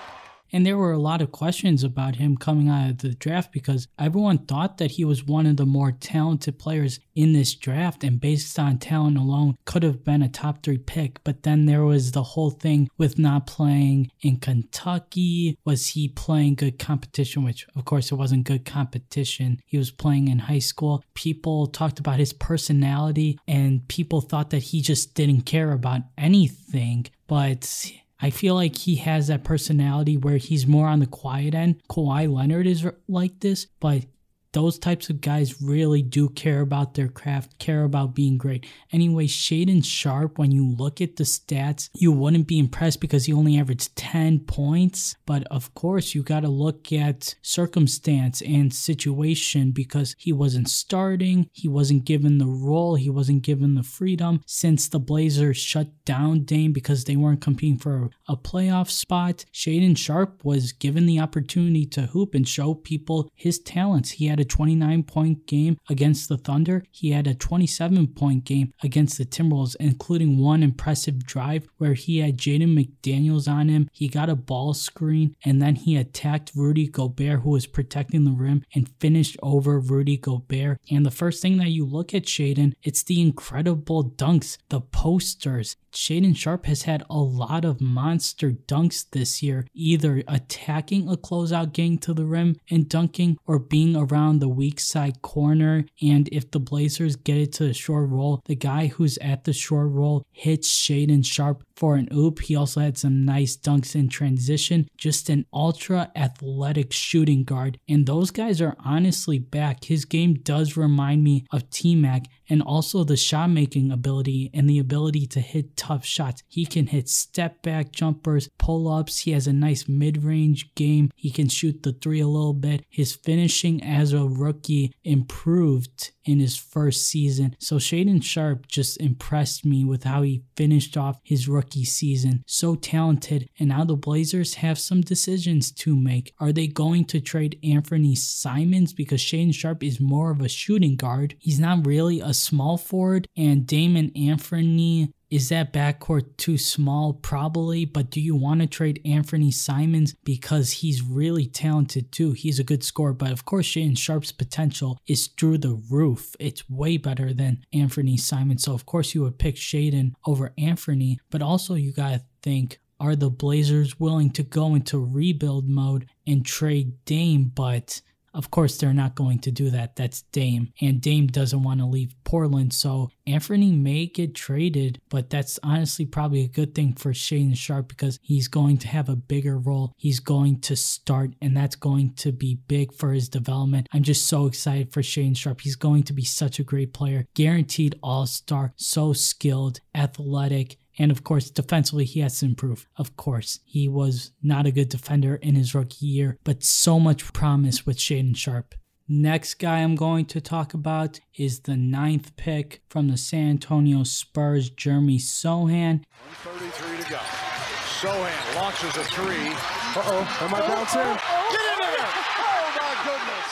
And 0.52 0.66
there 0.66 0.78
were 0.78 0.92
a 0.92 1.00
lot 1.00 1.22
of 1.22 1.32
questions 1.32 1.84
about 1.84 2.16
him 2.16 2.38
coming 2.38 2.70
out 2.70 2.90
of 2.90 2.98
the 3.00 3.14
draft 3.14 3.52
because 3.52 3.88
everyone 3.98 4.40
thought 4.40 4.78
that 4.78 4.92
he 4.92 5.06
was 5.06 5.24
one 5.24 5.46
of 5.46 5.58
the 5.58 5.66
more 5.66 5.92
talented 5.92 6.58
players 6.58 7.00
in 7.16 7.34
this 7.34 7.54
draft 7.54 8.04
and 8.04 8.20
based 8.20 8.58
on 8.58 8.78
talent 8.78 9.18
alone 9.18 9.58
could 9.66 9.84
have 9.84 10.04
been 10.04 10.22
a 10.22 10.30
top 10.30 10.64
three 10.64 10.78
pick. 10.78 11.24
But 11.24 11.44
then 11.44 11.66
there 11.66 11.84
was 11.84 12.12
the 12.12 12.24
whole 12.24 12.52
thing 12.52 12.90
with 12.98 13.20
not 13.20 13.48
playing 13.48 14.12
in 14.22 14.38
Kentucky. 14.38 15.58
Was 15.66 15.90
he 15.90 16.08
playing 16.08 16.56
good 16.56 16.80
competition? 16.80 17.44
Which, 17.44 17.68
of 17.76 17.86
course, 17.86 18.12
it 18.12 18.16
wasn't 18.16 18.46
good 18.46 18.66
competition. 18.66 19.60
He 19.66 19.78
was 19.78 19.92
playing 19.92 20.30
in 20.30 20.40
high 20.40 20.60
school. 20.60 21.04
People 21.14 21.68
talked 21.68 22.00
about 22.00 22.20
his 22.20 22.34
personality 22.34 23.38
and 23.48 23.88
people 23.88 24.22
thought 24.22 24.50
that 24.52 24.64
he 24.64 24.82
just 24.82 25.14
didn't 25.14 25.42
care 25.42 25.72
about 25.72 26.02
anything. 26.18 27.08
But 27.28 27.92
I 28.22 28.30
feel 28.30 28.56
like 28.56 28.76
he 28.76 28.96
has 28.98 29.28
that 29.28 29.44
personality 29.44 30.18
where 30.18 30.38
he's 30.38 30.68
more 30.68 30.88
on 30.88 31.00
the 31.00 31.06
quiet 31.06 31.56
end. 31.56 31.82
Kawhi 31.90 32.32
Leonard 32.32 32.68
is 32.68 32.86
like 33.08 33.40
this, 33.40 33.68
but 33.80 34.04
those 34.54 34.80
types 34.80 35.10
of 35.10 35.22
guys 35.22 35.62
really 35.62 36.02
do 36.02 36.30
care 36.30 36.62
about 36.62 36.94
their 36.94 37.08
craft, 37.08 37.58
care 37.60 37.84
about 37.84 38.16
being 38.16 38.38
great. 38.38 38.66
Anyway, 38.92 39.28
Shaedon 39.28 39.84
Sharpe, 39.86 40.38
when 40.38 40.52
you 40.52 40.66
look 40.66 41.02
at 41.02 41.18
the 41.18 41.24
stats, 41.24 41.90
you 41.94 42.12
wouldn't 42.12 42.48
be 42.48 42.60
impressed 42.60 43.00
because 43.00 43.26
he 43.26 43.34
only 43.34 43.60
averaged 43.60 43.96
10 43.96 44.40
points. 44.40 45.16
But 45.26 45.44
of 45.52 45.74
course, 45.74 46.16
you 46.16 46.24
got 46.24 46.42
to 46.42 46.50
look 46.50 46.92
at 46.92 47.36
circumstance 47.42 48.42
and 48.42 48.74
situation 48.74 49.72
because 49.72 50.16
he 50.18 50.34
wasn't 50.34 50.70
starting, 50.70 51.50
he 51.54 51.68
wasn't 51.68 52.06
given 52.06 52.38
the 52.38 52.48
role, 52.48 52.96
he 52.96 53.10
wasn't 53.10 53.44
given 53.44 53.76
the 53.76 53.84
freedom. 53.84 54.42
Since 54.46 54.88
the 54.88 55.00
Blazers 55.00 55.58
shut 55.58 55.90
down 56.06 56.44
Dame 56.44 56.74
because 56.74 57.04
they 57.04 57.16
weren't 57.16 57.42
competing 57.42 57.78
for 57.78 58.10
a 58.28 58.36
playoff 58.36 58.90
spot, 58.90 59.46
Shaedon 59.54 59.98
Sharpe 59.98 60.44
was 60.44 60.72
given 60.72 61.06
the 61.06 61.20
opportunity 61.20 61.86
to 61.88 62.08
hoop 62.08 62.34
and 62.34 62.48
show 62.48 62.74
people 62.74 63.30
his 63.36 63.60
talents. 63.60 64.12
He 64.12 64.28
had 64.28 64.39
had 64.40 64.46
a 64.46 64.48
29 64.48 65.04
point 65.04 65.46
game 65.46 65.78
against 65.90 66.30
the 66.30 66.38
Thunder. 66.38 66.84
He 66.92 67.12
had 67.12 67.28
a 67.28 67.34
27 67.34 68.08
point 68.08 68.46
game 68.46 68.74
against 68.82 69.18
the 69.18 69.26
Timberwolves, 69.26 69.76
including 69.80 70.38
one 70.38 70.64
impressive 70.64 71.26
drive 71.26 71.68
where 71.78 71.94
he 71.94 72.20
had 72.20 72.38
Jaden 72.38 72.74
McDaniels 72.74 73.52
on 73.52 73.68
him. 73.68 73.90
He 73.92 74.08
got 74.08 74.30
a 74.30 74.36
ball 74.36 74.74
screen 74.74 75.36
and 75.44 75.62
then 75.62 75.76
he 75.76 75.98
attacked 75.98 76.54
Rudy 76.56 76.88
Gobert, 76.88 77.42
who 77.42 77.50
was 77.52 77.68
protecting 77.68 78.24
the 78.24 78.32
rim, 78.32 78.64
and 78.74 78.90
finished 79.00 79.38
over 79.44 79.80
Rudy 79.80 80.18
Gobert. 80.18 80.80
And 80.90 81.06
the 81.06 81.12
first 81.12 81.42
thing 81.42 81.58
that 81.58 81.70
you 81.70 81.86
look 81.86 82.14
at 82.14 82.24
Shaedon, 82.24 82.74
it's 82.84 83.04
the 83.04 83.22
incredible 83.22 84.04
dunks, 84.04 84.58
the 84.70 84.80
posters. 84.80 85.76
Shaedon 85.92 86.36
Sharpe 86.36 86.68
has 86.68 86.84
had 86.84 87.04
a 87.10 87.18
lot 87.18 87.66
of 87.66 87.82
monster 87.82 88.52
dunks 88.52 89.06
this 89.12 89.42
year, 89.42 89.66
either 89.74 90.24
attacking 90.28 91.10
a 91.10 91.18
closeout, 91.18 91.74
gang 91.74 91.98
to 92.00 92.14
the 92.14 92.26
rim 92.26 92.58
and 92.70 92.88
dunking, 92.88 93.38
or 93.46 93.60
being 93.60 93.96
around 93.96 94.29
the 94.38 94.48
weak 94.48 94.80
side 94.80 95.24
corner. 95.24 95.86
And 96.04 96.30
if 96.32 96.52
the 96.52 96.60
Blazers 96.60 97.16
get 97.16 97.38
it 97.38 97.52
to 97.54 97.64
the 97.64 97.74
short 97.74 98.10
roll, 98.10 98.42
the 98.46 98.56
guy 98.56 98.88
who's 98.88 99.18
at 99.18 99.46
the 99.46 99.54
short 99.54 99.90
roll 99.90 100.24
hits 100.32 100.70
Shaedon 100.72 101.26
Sharpe 101.26 101.64
for 101.76 101.96
an 101.96 102.08
oop. 102.14 102.42
He 102.42 102.56
also 102.56 102.82
had 102.82 103.00
some 103.00 103.26
nice 103.26 103.58
dunks 103.58 103.96
in 103.96 104.10
transition. 104.10 104.88
Just 104.98 105.30
an 105.30 105.48
ultra 105.52 106.12
athletic 106.16 106.94
shooting 106.94 107.44
guard. 107.44 107.80
And 107.90 108.06
those 108.06 108.30
guys 108.30 108.62
are 108.62 108.76
honestly 108.86 109.40
back. 109.40 109.86
His 109.86 110.06
game 110.06 110.36
does 110.36 110.78
remind 110.78 111.24
me 111.24 111.46
of 111.52 111.68
T 111.72 111.96
Mac 111.96 112.26
and 112.50 112.62
also 112.62 113.04
the 113.04 113.18
shot 113.18 113.50
making 113.50 113.92
ability 113.92 114.50
and 114.54 114.70
the 114.70 114.80
ability 114.80 115.26
to 115.28 115.40
hit 115.40 115.78
tough 115.78 116.06
shots. 116.06 116.44
He 116.48 116.66
can 116.66 116.88
hit 116.88 117.08
step 117.10 117.62
back 117.62 117.92
jumpers, 117.92 118.50
pull 118.58 118.88
ups. 118.88 119.20
He 119.20 119.32
has 119.32 119.48
a 119.48 119.54
nice 119.54 119.88
mid 119.88 120.24
range 120.24 120.74
game. 120.76 121.12
He 121.16 121.32
can 121.32 121.48
shoot 121.48 121.84
the 121.84 121.94
three 121.94 122.20
a 122.20 122.28
little 122.28 122.54
bit. 122.54 122.86
His 122.90 123.16
finishing 123.16 123.84
as 123.84 124.14
a 124.14 124.26
rookie 124.26 124.94
improved 125.04 126.12
in 126.26 126.40
his 126.40 126.58
first 126.58 127.06
season. 127.08 127.56
So 127.60 127.78
Shaedon 127.78 128.24
Sharpe 128.24 128.68
just 128.68 129.00
impressed 129.00 129.66
me 129.66 129.84
with 129.86 130.04
how 130.04 130.22
he 130.22 130.44
finished 130.56 130.98
off 130.98 131.20
his 131.24 131.48
rookie 131.48 131.86
season. 131.86 132.44
So 132.46 132.76
talented. 132.76 133.50
And 133.60 133.70
now 133.70 133.86
the 133.86 133.96
Blazers 133.96 134.56
have 134.56 134.80
some 134.80 135.02
decisions 135.02 135.72
to 135.72 135.96
make. 135.96 136.34
Are 136.40 136.52
they 136.52 136.68
going 136.68 137.06
to 137.06 137.22
trade 137.22 137.60
Anthony 137.64 138.16
Simons 138.16 138.94
because 138.94 139.22
Shaedon 139.22 139.54
Sharpe 139.54 139.84
is 139.84 140.00
more 140.00 140.32
of 140.32 140.42
a 140.42 140.50
shooting 140.50 140.96
guard? 140.96 141.36
He's 141.40 141.60
not 141.60 141.86
really 141.86 142.20
a 142.20 142.34
small 142.34 142.78
forward. 142.78 143.28
And 143.36 143.66
Damon 143.66 144.12
Anthony 144.16 145.14
is 145.30 145.50
that 145.50 145.74
backcourt 145.74 146.38
too 146.38 146.58
small? 146.58 147.14
Probably, 147.14 147.86
but 147.86 148.10
do 148.10 148.20
you 148.20 148.36
want 148.36 148.62
to 148.62 148.68
trade 148.68 149.02
Anthony 149.06 149.52
Simons 149.52 150.16
because 150.24 150.72
he's 150.72 151.04
really 151.04 151.46
talented 151.46 152.12
too? 152.12 152.32
He's 152.32 152.60
a 152.60 152.64
good 152.64 152.84
scorer, 152.84 153.14
but 153.14 153.32
of 153.32 153.46
course, 153.46 153.68
Shaedon 153.68 153.98
Sharpe's 153.98 154.32
potential 154.32 155.00
is 155.08 155.28
through 155.28 155.60
the 155.60 155.82
roof. 155.90 156.36
It's 156.40 156.70
way 156.70 156.98
better 156.98 157.34
than 157.34 157.64
Anthony 157.74 158.18
Simons. 158.18 158.64
So, 158.64 158.74
of 158.74 158.86
course, 158.86 159.14
you 159.14 159.22
would 159.24 159.38
pick 159.38 159.56
Shaedon 159.56 160.14
over 160.26 160.54
Anthony, 160.58 161.20
but 161.30 161.42
also 161.42 161.76
you 161.76 161.94
got 161.94 162.12
to 162.12 162.24
think 162.42 162.80
are 163.00 163.16
the 163.16 163.30
Blazers 163.30 164.00
willing 164.00 164.30
to 164.32 164.44
go 164.44 164.76
into 164.76 165.00
rebuild 165.00 165.70
mode 165.70 166.10
and 166.28 166.46
trade 166.46 167.06
Dame? 167.06 167.46
But 167.56 168.02
Of 168.34 168.52
course, 168.52 168.78
they're 168.78 168.94
not 168.94 169.16
going 169.16 169.40
to 169.40 169.52
do 169.52 169.70
that. 169.72 169.96
That's 169.96 170.22
Dame. 170.32 170.72
And 170.82 171.02
Dame 171.02 171.28
doesn't 171.28 171.64
want 171.64 171.80
to 171.80 171.86
leave 171.86 172.16
Portland. 172.24 172.74
So 172.74 173.10
Anthony 173.26 173.72
may 173.72 174.06
get 174.06 174.36
traded, 174.36 175.00
but 175.10 175.30
that's 175.30 175.60
honestly 175.64 176.06
probably 176.06 176.44
a 176.44 176.48
good 176.48 176.76
thing 176.76 176.94
for 176.94 177.12
Shaedon 177.12 177.56
Sharpe 177.56 177.88
because 177.88 178.20
he's 178.22 178.48
going 178.48 178.78
to 178.80 178.88
have 178.88 179.10
a 179.10 179.16
bigger 179.16 179.58
role. 179.58 179.94
He's 179.98 180.20
going 180.20 180.62
to 180.62 180.76
start, 180.76 181.32
and 181.42 181.56
that's 181.56 181.76
going 181.76 182.14
to 182.16 182.32
be 182.32 182.56
big 182.68 182.94
for 182.94 183.12
his 183.12 183.30
development. 183.30 183.88
I'm 183.94 184.04
just 184.04 184.28
so 184.28 184.46
excited 184.46 184.94
for 184.94 185.02
Shaedon 185.02 185.38
Sharpe. 185.38 185.62
He's 185.62 185.76
going 185.76 186.04
to 186.04 186.14
be 186.14 186.24
such 186.24 186.60
a 186.60 186.64
great 186.64 186.94
player, 186.94 187.26
guaranteed 187.34 187.96
all 188.04 188.26
star, 188.26 188.74
so 188.76 189.14
skilled, 189.14 189.80
athletic, 189.96 190.78
and 191.00 191.12
of 191.12 191.24
course, 191.24 191.50
defensively, 191.50 192.04
he 192.04 192.20
has 192.20 192.40
to 192.40 192.46
improve. 192.46 192.86
Of 192.98 193.16
course, 193.16 193.62
he 193.66 193.88
was 193.88 194.32
not 194.44 194.68
a 194.68 194.72
good 194.72 194.90
defender 194.90 195.36
in 195.36 195.56
his 195.56 195.74
rookie 195.74 196.06
year, 196.06 196.38
but 196.44 196.62
so 196.64 197.00
much 197.00 197.32
promise 197.32 197.86
with 197.86 197.98
Shaedon 197.98 198.36
Sharpe. 198.36 198.76
Next 199.08 199.56
guy 199.56 199.80
I'm 199.80 199.96
going 199.96 200.26
to 200.26 200.42
talk 200.42 200.76
about 200.76 201.20
is 201.36 201.62
the 201.62 201.78
ninth 201.78 202.36
pick 202.36 202.84
from 202.90 203.08
the 203.08 203.18
San 203.18 203.50
Antonio 203.50 204.04
Spurs, 204.04 204.70
Jeremy 204.70 205.18
Sochan. 205.18 206.04
133 206.44 207.04
to 207.06 207.10
go. 207.10 207.18
Sochan 207.18 208.56
launches 208.56 208.98
a 208.98 209.04
three. 209.06 209.50
Uh-oh, 209.96 210.38
am 210.42 210.54
I 210.54 210.60
bouncing? 210.60 211.02
Oh, 211.02 211.18
oh, 211.18 211.26
oh. 211.28 211.50
Get 211.52 211.66
in 211.74 211.80
there! 211.80 212.12
Oh 212.38 212.70
my 212.78 212.94
goodness! 213.04 213.50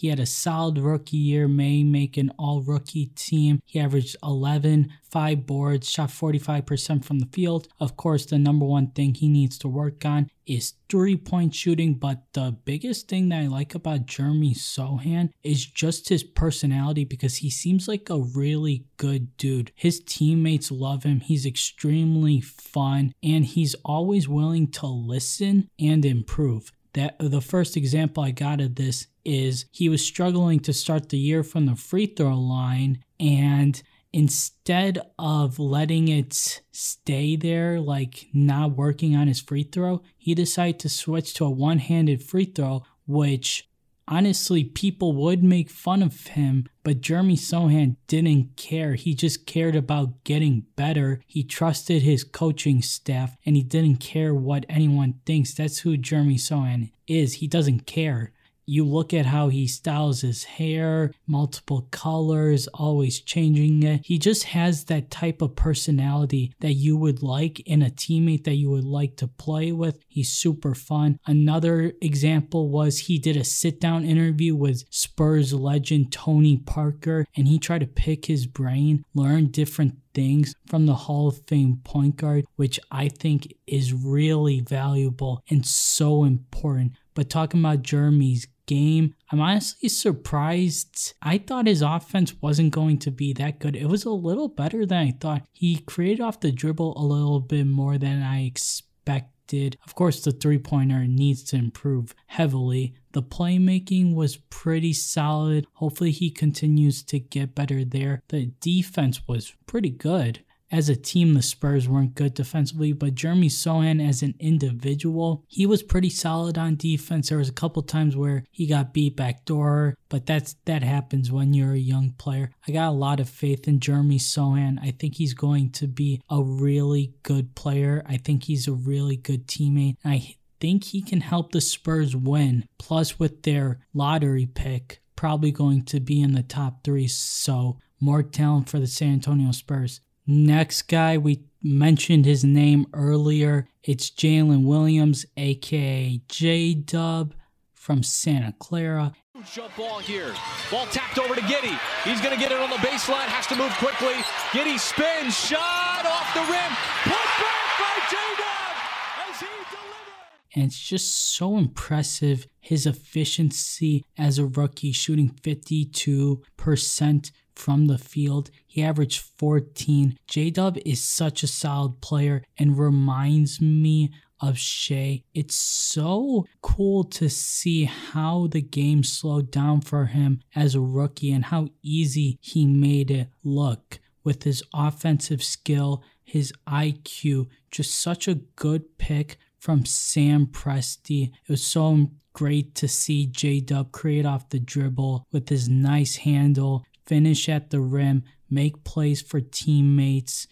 He 0.00 0.08
had 0.08 0.18
a 0.18 0.24
solid 0.24 0.78
rookie 0.78 1.18
year, 1.18 1.46
may 1.46 1.84
make 1.84 2.16
an 2.16 2.32
all 2.38 2.62
rookie 2.62 3.10
team. 3.14 3.60
He 3.66 3.78
averaged 3.78 4.16
11, 4.22 4.90
5 5.02 5.46
boards, 5.46 5.90
shot 5.90 6.08
45% 6.08 7.04
from 7.04 7.18
the 7.18 7.26
field. 7.26 7.68
Of 7.78 7.98
course, 7.98 8.24
the 8.24 8.38
number 8.38 8.64
one 8.64 8.92
thing 8.92 9.12
he 9.12 9.28
needs 9.28 9.58
to 9.58 9.68
work 9.68 10.06
on 10.06 10.30
is 10.46 10.72
three 10.88 11.18
point 11.18 11.54
shooting, 11.54 11.96
but 11.96 12.22
the 12.32 12.56
biggest 12.64 13.08
thing 13.08 13.28
that 13.28 13.42
I 13.42 13.46
like 13.48 13.74
about 13.74 14.06
Jeremy 14.06 14.54
Sochan 14.54 15.32
is 15.44 15.66
just 15.66 16.08
his 16.08 16.24
personality 16.24 17.04
because 17.04 17.36
he 17.36 17.50
seems 17.50 17.86
like 17.86 18.08
a 18.08 18.20
really 18.20 18.86
good 18.96 19.36
dude. 19.36 19.70
His 19.74 20.00
teammates 20.00 20.70
love 20.70 21.02
him, 21.02 21.20
he's 21.20 21.44
extremely 21.44 22.40
fun, 22.40 23.12
and 23.22 23.44
he's 23.44 23.74
always 23.84 24.30
willing 24.30 24.70
to 24.72 24.86
listen 24.86 25.68
and 25.78 26.06
improve 26.06 26.72
that 26.94 27.16
the 27.18 27.40
first 27.40 27.76
example 27.76 28.22
I 28.22 28.30
got 28.30 28.60
of 28.60 28.74
this 28.74 29.06
is 29.24 29.66
he 29.70 29.88
was 29.88 30.04
struggling 30.04 30.60
to 30.60 30.72
start 30.72 31.08
the 31.08 31.18
year 31.18 31.42
from 31.42 31.66
the 31.66 31.76
free 31.76 32.06
throw 32.06 32.38
line 32.38 33.04
and 33.18 33.82
instead 34.12 34.98
of 35.18 35.58
letting 35.58 36.08
it 36.08 36.62
stay 36.72 37.36
there 37.36 37.80
like 37.80 38.26
not 38.32 38.76
working 38.76 39.14
on 39.14 39.28
his 39.28 39.40
free 39.40 39.62
throw 39.62 40.02
he 40.18 40.34
decided 40.34 40.80
to 40.80 40.88
switch 40.88 41.32
to 41.34 41.44
a 41.44 41.50
one-handed 41.50 42.22
free 42.22 42.44
throw 42.44 42.82
which 43.06 43.68
honestly 44.10 44.64
people 44.64 45.12
would 45.12 45.42
make 45.42 45.70
fun 45.70 46.02
of 46.02 46.26
him 46.26 46.66
but 46.82 47.00
jeremy 47.00 47.36
Sochan 47.36 47.96
didn't 48.06 48.56
care. 48.56 48.94
He 48.94 49.14
just 49.14 49.46
cared 49.46 49.76
about 49.76 50.24
getting 50.24 50.66
better. 50.76 51.20
He 51.26 51.44
trusted 51.44 52.02
his 52.02 52.24
coaching 52.24 52.82
staff 52.82 53.36
and 53.44 53.56
he 53.56 53.62
didn't 53.62 53.96
care 53.96 54.34
what 54.34 54.66
anyone 54.68 55.20
thinks. 55.26 55.54
That's 55.54 55.80
who 55.80 55.96
jeremy 55.96 56.36
Sochan 56.36 56.92
is. 57.06 57.34
He 57.34 57.46
doesn't 57.46 57.86
care 57.86 58.32
you 58.70 58.84
look 58.84 59.12
at 59.12 59.26
how 59.26 59.48
he 59.48 59.66
styles 59.66 60.20
his 60.20 60.44
hair, 60.44 61.10
multiple 61.26 61.88
colors, 61.90 62.68
always 62.68 63.20
changing 63.20 63.82
it. 63.82 64.00
He 64.04 64.16
just 64.16 64.44
has 64.44 64.84
that 64.84 65.10
type 65.10 65.42
of 65.42 65.56
personality 65.56 66.52
that 66.60 66.74
you 66.74 66.96
would 66.96 67.20
like 67.20 67.58
in 67.66 67.82
a 67.82 67.90
teammate 67.90 68.44
that 68.44 68.54
you 68.54 68.70
would 68.70 68.84
like 68.84 69.16
to 69.16 69.26
play 69.26 69.72
with. 69.72 69.98
He's 70.06 70.30
super 70.30 70.76
fun. 70.76 71.18
Another 71.26 71.92
example 72.00 72.68
was 72.68 72.96
he 72.96 73.18
did 73.18 73.36
a 73.36 73.42
sit 73.42 73.80
down 73.80 74.04
interview 74.04 74.54
with 74.54 74.84
Spurs 74.88 75.52
legend 75.52 76.12
Tony 76.12 76.56
Parker 76.56 77.26
and 77.36 77.48
he 77.48 77.58
tried 77.58 77.80
to 77.80 77.88
pick 77.88 78.26
his 78.26 78.46
brain, 78.46 79.04
learn 79.14 79.48
different 79.48 79.96
things 80.14 80.54
from 80.66 80.86
the 80.86 80.94
Hall 80.94 81.28
of 81.28 81.40
Fame 81.46 81.80
point 81.84 82.16
guard, 82.16 82.44
which 82.56 82.78
I 82.90 83.08
think 83.08 83.52
is 83.66 83.92
really 83.92 84.60
valuable 84.60 85.42
and 85.50 85.66
so 85.66 86.24
important. 86.24 86.92
But 87.14 87.30
talking 87.30 87.60
about 87.60 87.82
Jeremy's 87.82 88.46
game. 88.70 89.14
I'm 89.32 89.40
honestly 89.40 89.88
surprised. 89.88 91.14
I 91.20 91.38
thought 91.38 91.66
his 91.66 91.82
offense 91.82 92.40
wasn't 92.40 92.72
going 92.72 92.98
to 93.00 93.10
be 93.10 93.32
that 93.32 93.58
good. 93.58 93.74
It 93.74 93.86
was 93.86 94.04
a 94.04 94.10
little 94.10 94.48
better 94.48 94.86
than 94.86 94.98
I 94.98 95.10
thought. 95.10 95.42
He 95.52 95.78
created 95.78 96.20
off 96.20 96.38
the 96.38 96.52
dribble 96.52 96.96
a 96.96 97.04
little 97.04 97.40
bit 97.40 97.66
more 97.66 97.98
than 97.98 98.22
I 98.22 98.44
expected. 98.44 99.76
Of 99.84 99.96
course, 99.96 100.20
the 100.20 100.30
three 100.30 100.58
pointer 100.58 101.08
needs 101.08 101.42
to 101.44 101.56
improve 101.56 102.14
heavily. 102.28 102.94
The 103.12 103.22
playmaking 103.24 104.14
was 104.14 104.36
pretty 104.36 104.92
solid. 104.92 105.66
Hopefully, 105.74 106.12
he 106.12 106.30
continues 106.30 107.02
to 107.04 107.18
get 107.18 107.56
better 107.56 107.84
there. 107.84 108.22
The 108.28 108.52
defense 108.60 109.26
was 109.26 109.52
pretty 109.66 109.90
good 109.90 110.44
as 110.70 110.88
a 110.88 110.96
team, 110.96 111.34
the 111.34 111.42
Spurs 111.42 111.88
weren't 111.88 112.14
good 112.14 112.34
defensively, 112.34 112.92
but 112.92 113.14
Jeremy 113.14 113.48
Sochan 113.48 114.06
as 114.06 114.22
an 114.22 114.34
individual, 114.38 115.44
he 115.48 115.66
was 115.66 115.82
pretty 115.82 116.10
solid 116.10 116.56
on 116.56 116.76
defense. 116.76 117.28
There 117.28 117.38
was 117.38 117.48
a 117.48 117.52
couple 117.52 117.82
times 117.82 118.16
where 118.16 118.44
he 118.50 118.66
got 118.66 118.94
beat 118.94 119.16
back 119.16 119.44
door, 119.44 119.96
but 120.08 120.26
that's 120.26 120.54
that 120.66 120.82
happens 120.82 121.32
when 121.32 121.54
you're 121.54 121.72
a 121.72 121.78
young 121.78 122.12
player. 122.12 122.50
I 122.68 122.72
got 122.72 122.88
a 122.88 122.92
lot 122.92 123.20
of 123.20 123.28
faith 123.28 123.66
in 123.66 123.80
Jeremy 123.80 124.18
Sochan. 124.18 124.78
I 124.80 124.92
think 124.92 125.16
he's 125.16 125.34
going 125.34 125.70
to 125.72 125.88
be 125.88 126.20
a 126.30 126.42
really 126.42 127.14
good 127.22 127.54
player. 127.54 128.04
I 128.06 128.16
think 128.16 128.44
he's 128.44 128.68
a 128.68 128.72
really 128.72 129.16
good 129.16 129.48
teammate. 129.48 129.96
I 130.04 130.36
think 130.60 130.84
he 130.84 131.02
can 131.02 131.20
help 131.22 131.52
the 131.52 131.60
Spurs 131.60 132.14
win. 132.14 132.66
Plus, 132.78 133.18
with 133.18 133.42
their 133.42 133.80
lottery 133.92 134.46
pick, 134.46 135.00
probably 135.16 135.50
going 135.50 135.84
to 135.86 136.00
be 136.00 136.20
in 136.20 136.32
the 136.32 136.42
top 136.42 136.84
three. 136.84 137.08
So, 137.08 137.78
more 138.00 138.22
talent 138.22 138.68
for 138.68 138.78
the 138.78 138.86
San 138.86 139.14
Antonio 139.14 139.52
Spurs. 139.52 140.00
Next 140.26 140.82
guy, 140.82 141.18
we 141.18 141.44
mentioned 141.62 142.24
his 142.24 142.44
name 142.44 142.86
earlier. 142.92 143.68
It's 143.82 144.10
Jalen 144.10 144.64
Williams, 144.64 145.26
aka 145.36 146.20
J 146.28 146.74
Dub 146.74 147.34
from 147.74 148.02
Santa 148.02 148.54
Clara. 148.58 149.12
Jump 149.54 149.74
ball 149.74 150.00
here. 150.00 150.34
Ball 150.70 150.86
tapped 150.86 151.18
over 151.18 151.34
to 151.34 151.40
Giddey. 151.40 151.78
He's 152.04 152.20
going 152.20 152.34
to 152.34 152.40
get 152.40 152.52
it 152.52 152.60
on 152.60 152.68
the 152.68 152.76
baseline. 152.76 153.24
Has 153.24 153.46
to 153.46 153.56
move 153.56 153.72
quickly. 153.78 154.14
Giddey 154.52 154.78
spins. 154.78 155.34
Shot 155.34 156.04
off 156.04 156.34
the 156.34 156.40
rim. 156.40 156.72
Put 157.04 157.24
back 157.40 157.72
by 157.80 157.94
J 158.10 158.16
Dub 158.36 159.30
as 159.30 159.40
he 159.40 159.46
delivers. 159.46 160.54
And 160.54 160.64
it's 160.66 160.78
just 160.78 161.34
so 161.36 161.56
impressive 161.56 162.46
his 162.60 162.86
efficiency 162.86 164.04
as 164.16 164.38
a 164.38 164.46
rookie, 164.46 164.92
shooting 164.92 165.30
52% 165.30 167.30
from 167.54 167.86
the 167.86 167.98
field. 167.98 168.50
He 168.66 168.82
averaged 168.82 169.22
14. 169.38 170.18
J 170.26 170.50
Dub 170.50 170.78
is 170.84 171.02
such 171.02 171.42
a 171.42 171.46
solid 171.46 172.00
player 172.00 172.42
and 172.58 172.78
reminds 172.78 173.60
me 173.60 174.10
of 174.40 174.58
Shai. 174.58 175.22
It's 175.34 175.54
so 175.54 176.46
cool 176.62 177.04
to 177.04 177.28
see 177.28 177.84
how 177.84 178.46
the 178.46 178.62
game 178.62 179.04
slowed 179.04 179.50
down 179.50 179.82
for 179.82 180.06
him 180.06 180.40
as 180.54 180.74
a 180.74 180.80
rookie 180.80 181.32
and 181.32 181.44
how 181.44 181.68
easy 181.82 182.38
he 182.40 182.66
made 182.66 183.10
it 183.10 183.28
look 183.44 184.00
with 184.24 184.44
his 184.44 184.62
offensive 184.74 185.42
skill, 185.42 186.02
his 186.22 186.52
IQ. 186.66 187.48
Just 187.70 188.00
such 188.00 188.28
a 188.28 188.34
good 188.34 188.98
pick 188.98 189.36
from 189.58 189.84
Sam 189.84 190.46
Presti. 190.46 191.24
It 191.24 191.50
was 191.50 191.64
so 191.64 192.10
great 192.32 192.74
to 192.76 192.88
see 192.88 193.26
J 193.26 193.60
Dub 193.60 193.92
create 193.92 194.26
off 194.26 194.48
the 194.48 194.60
dribble 194.60 195.26
with 195.32 195.48
his 195.48 195.68
nice 195.68 196.16
handle, 196.16 196.84
finish 197.06 197.48
at 197.48 197.70
the 197.70 197.80
rim, 197.80 198.22
make 198.48 198.84
plays 198.84 199.22
for 199.22 199.40
teammates, 199.40 200.46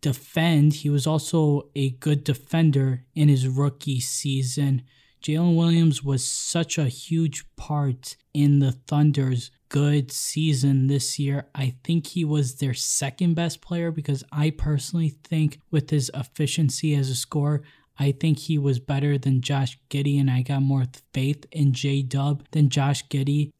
defend. 0.00 0.74
He 0.74 0.90
was 0.90 1.06
also 1.06 1.68
a 1.74 1.90
good 1.90 2.24
defender 2.24 3.04
in 3.14 3.28
his 3.28 3.46
rookie 3.48 4.00
season. 4.00 4.82
Jalen 5.22 5.56
Williams 5.56 6.02
was 6.02 6.24
such 6.24 6.78
a 6.78 6.88
huge 6.88 7.44
part 7.56 8.16
in 8.32 8.60
the 8.60 8.72
Thunder's 8.72 9.50
good 9.68 10.10
season 10.10 10.86
this 10.86 11.18
year. 11.18 11.48
I 11.54 11.74
think 11.84 12.08
he 12.08 12.24
was 12.24 12.56
their 12.56 12.74
second 12.74 13.34
best 13.34 13.60
player 13.60 13.90
because 13.90 14.24
I 14.32 14.50
personally 14.50 15.10
think, 15.22 15.60
with 15.70 15.90
his 15.90 16.10
efficiency 16.14 16.94
as 16.94 17.10
a 17.10 17.14
scorer, 17.14 17.62
I 18.00 18.12
think 18.12 18.38
he 18.38 18.56
was 18.56 18.80
better 18.80 19.18
than 19.18 19.42
Josh 19.42 19.78
Giddey, 19.90 20.18
and 20.18 20.30
I 20.30 20.40
got 20.40 20.62
more 20.62 20.86
faith 21.12 21.44
in 21.52 21.74
J 21.74 22.00
Dub 22.00 22.44
than 22.50 22.70
Josh 22.70 23.06
Giddey. 23.08 23.50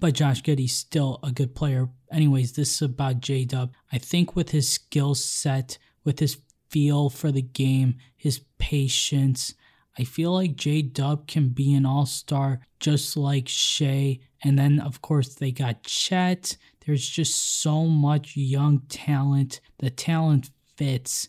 But 0.00 0.14
Josh 0.14 0.42
Giddey's 0.42 0.74
still 0.74 1.20
a 1.22 1.30
good 1.30 1.54
player. 1.54 1.90
Anyways, 2.10 2.52
this 2.52 2.76
is 2.76 2.82
about 2.82 3.20
J 3.20 3.44
Dub. 3.44 3.74
I 3.92 3.98
think 3.98 4.34
with 4.34 4.50
his 4.50 4.66
skill 4.66 5.14
set, 5.14 5.76
with 6.02 6.18
his 6.18 6.38
feel 6.70 7.10
for 7.10 7.30
the 7.30 7.42
game, 7.42 7.96
his 8.16 8.40
patience, 8.58 9.54
I 9.98 10.04
feel 10.04 10.32
like 10.32 10.56
J 10.56 10.80
Dub 10.80 11.26
can 11.26 11.50
be 11.50 11.74
an 11.74 11.84
all 11.84 12.06
star 12.06 12.60
just 12.78 13.18
like 13.18 13.48
Shai. 13.48 14.20
And 14.42 14.58
then, 14.58 14.80
of 14.80 15.02
course, 15.02 15.34
they 15.34 15.52
got 15.52 15.82
Chet. 15.82 16.56
There's 16.86 17.06
just 17.06 17.60
so 17.60 17.84
much 17.84 18.34
young 18.34 18.80
talent. 18.88 19.60
The 19.78 19.90
talent 19.90 20.48
fits. 20.76 21.28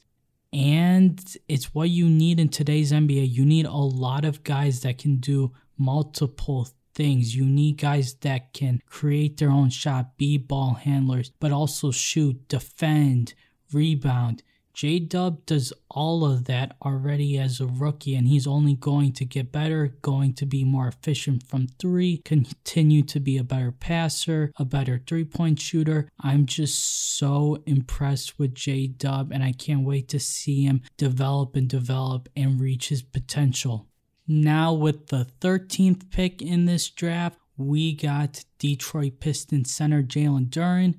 And 0.53 1.37
it's 1.47 1.73
what 1.73 1.89
you 1.89 2.09
need 2.09 2.39
in 2.39 2.49
today's 2.49 2.91
NBA. 2.91 3.31
You 3.31 3.45
need 3.45 3.65
a 3.65 3.71
lot 3.71 4.25
of 4.25 4.43
guys 4.43 4.81
that 4.81 4.97
can 4.97 5.17
do 5.17 5.53
multiple 5.77 6.67
things. 6.93 7.35
You 7.35 7.45
need 7.45 7.77
guys 7.77 8.15
that 8.15 8.53
can 8.53 8.81
create 8.85 9.37
their 9.37 9.49
own 9.49 9.69
shot, 9.69 10.17
be 10.17 10.37
ball 10.37 10.73
handlers, 10.73 11.31
but 11.39 11.51
also 11.51 11.91
shoot, 11.91 12.47
defend, 12.49 13.33
rebound. 13.71 14.43
J 14.73 14.99
Dub 14.99 15.45
does 15.45 15.73
all 15.89 16.25
of 16.25 16.45
that 16.45 16.75
already 16.81 17.37
as 17.37 17.59
a 17.59 17.67
rookie, 17.67 18.15
and 18.15 18.27
he's 18.27 18.47
only 18.47 18.75
going 18.75 19.13
to 19.13 19.25
get 19.25 19.51
better, 19.51 19.95
going 20.01 20.33
to 20.35 20.45
be 20.45 20.63
more 20.63 20.87
efficient 20.87 21.45
from 21.45 21.67
three, 21.79 22.21
continue 22.23 23.03
to 23.03 23.19
be 23.19 23.37
a 23.37 23.43
better 23.43 23.71
passer, 23.71 24.51
a 24.57 24.65
better 24.65 25.01
three 25.05 25.25
point 25.25 25.59
shooter. 25.59 26.09
I'm 26.19 26.45
just 26.45 27.17
so 27.17 27.61
impressed 27.65 28.39
with 28.39 28.55
J 28.55 28.87
Dub, 28.87 29.31
and 29.31 29.43
I 29.43 29.51
can't 29.51 29.85
wait 29.85 30.07
to 30.09 30.19
see 30.19 30.63
him 30.63 30.81
develop 30.97 31.55
and 31.55 31.67
develop 31.67 32.29
and 32.35 32.59
reach 32.59 32.89
his 32.89 33.01
potential. 33.01 33.87
Now, 34.27 34.73
with 34.73 35.07
the 35.07 35.27
13th 35.41 36.09
pick 36.09 36.41
in 36.41 36.65
this 36.65 36.89
draft, 36.89 37.37
we 37.57 37.93
got 37.93 38.43
Detroit 38.59 39.19
Pistons 39.19 39.73
center 39.73 40.01
Jalen 40.01 40.49
Duren. 40.49 40.95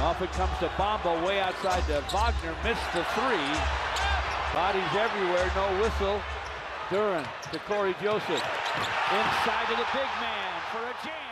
Off 0.00 0.22
it 0.22 0.30
comes 0.30 0.56
to 0.60 0.68
Bamba, 0.78 1.26
way 1.26 1.40
outside 1.40 1.84
to 1.86 2.00
Wagner, 2.12 2.54
missed 2.62 2.92
the 2.94 3.02
three. 3.14 3.50
Bodies 4.54 4.94
everywhere, 4.94 5.50
no 5.56 5.82
whistle. 5.82 6.20
Duren 6.88 7.26
to 7.50 7.58
Cory 7.58 7.96
Joseph. 8.00 8.30
Inside 8.30 9.66
to 9.66 9.76
the 9.76 9.86
big 9.92 10.08
man 10.20 10.62
for 10.70 10.78
a 10.78 11.04
jam. 11.04 11.28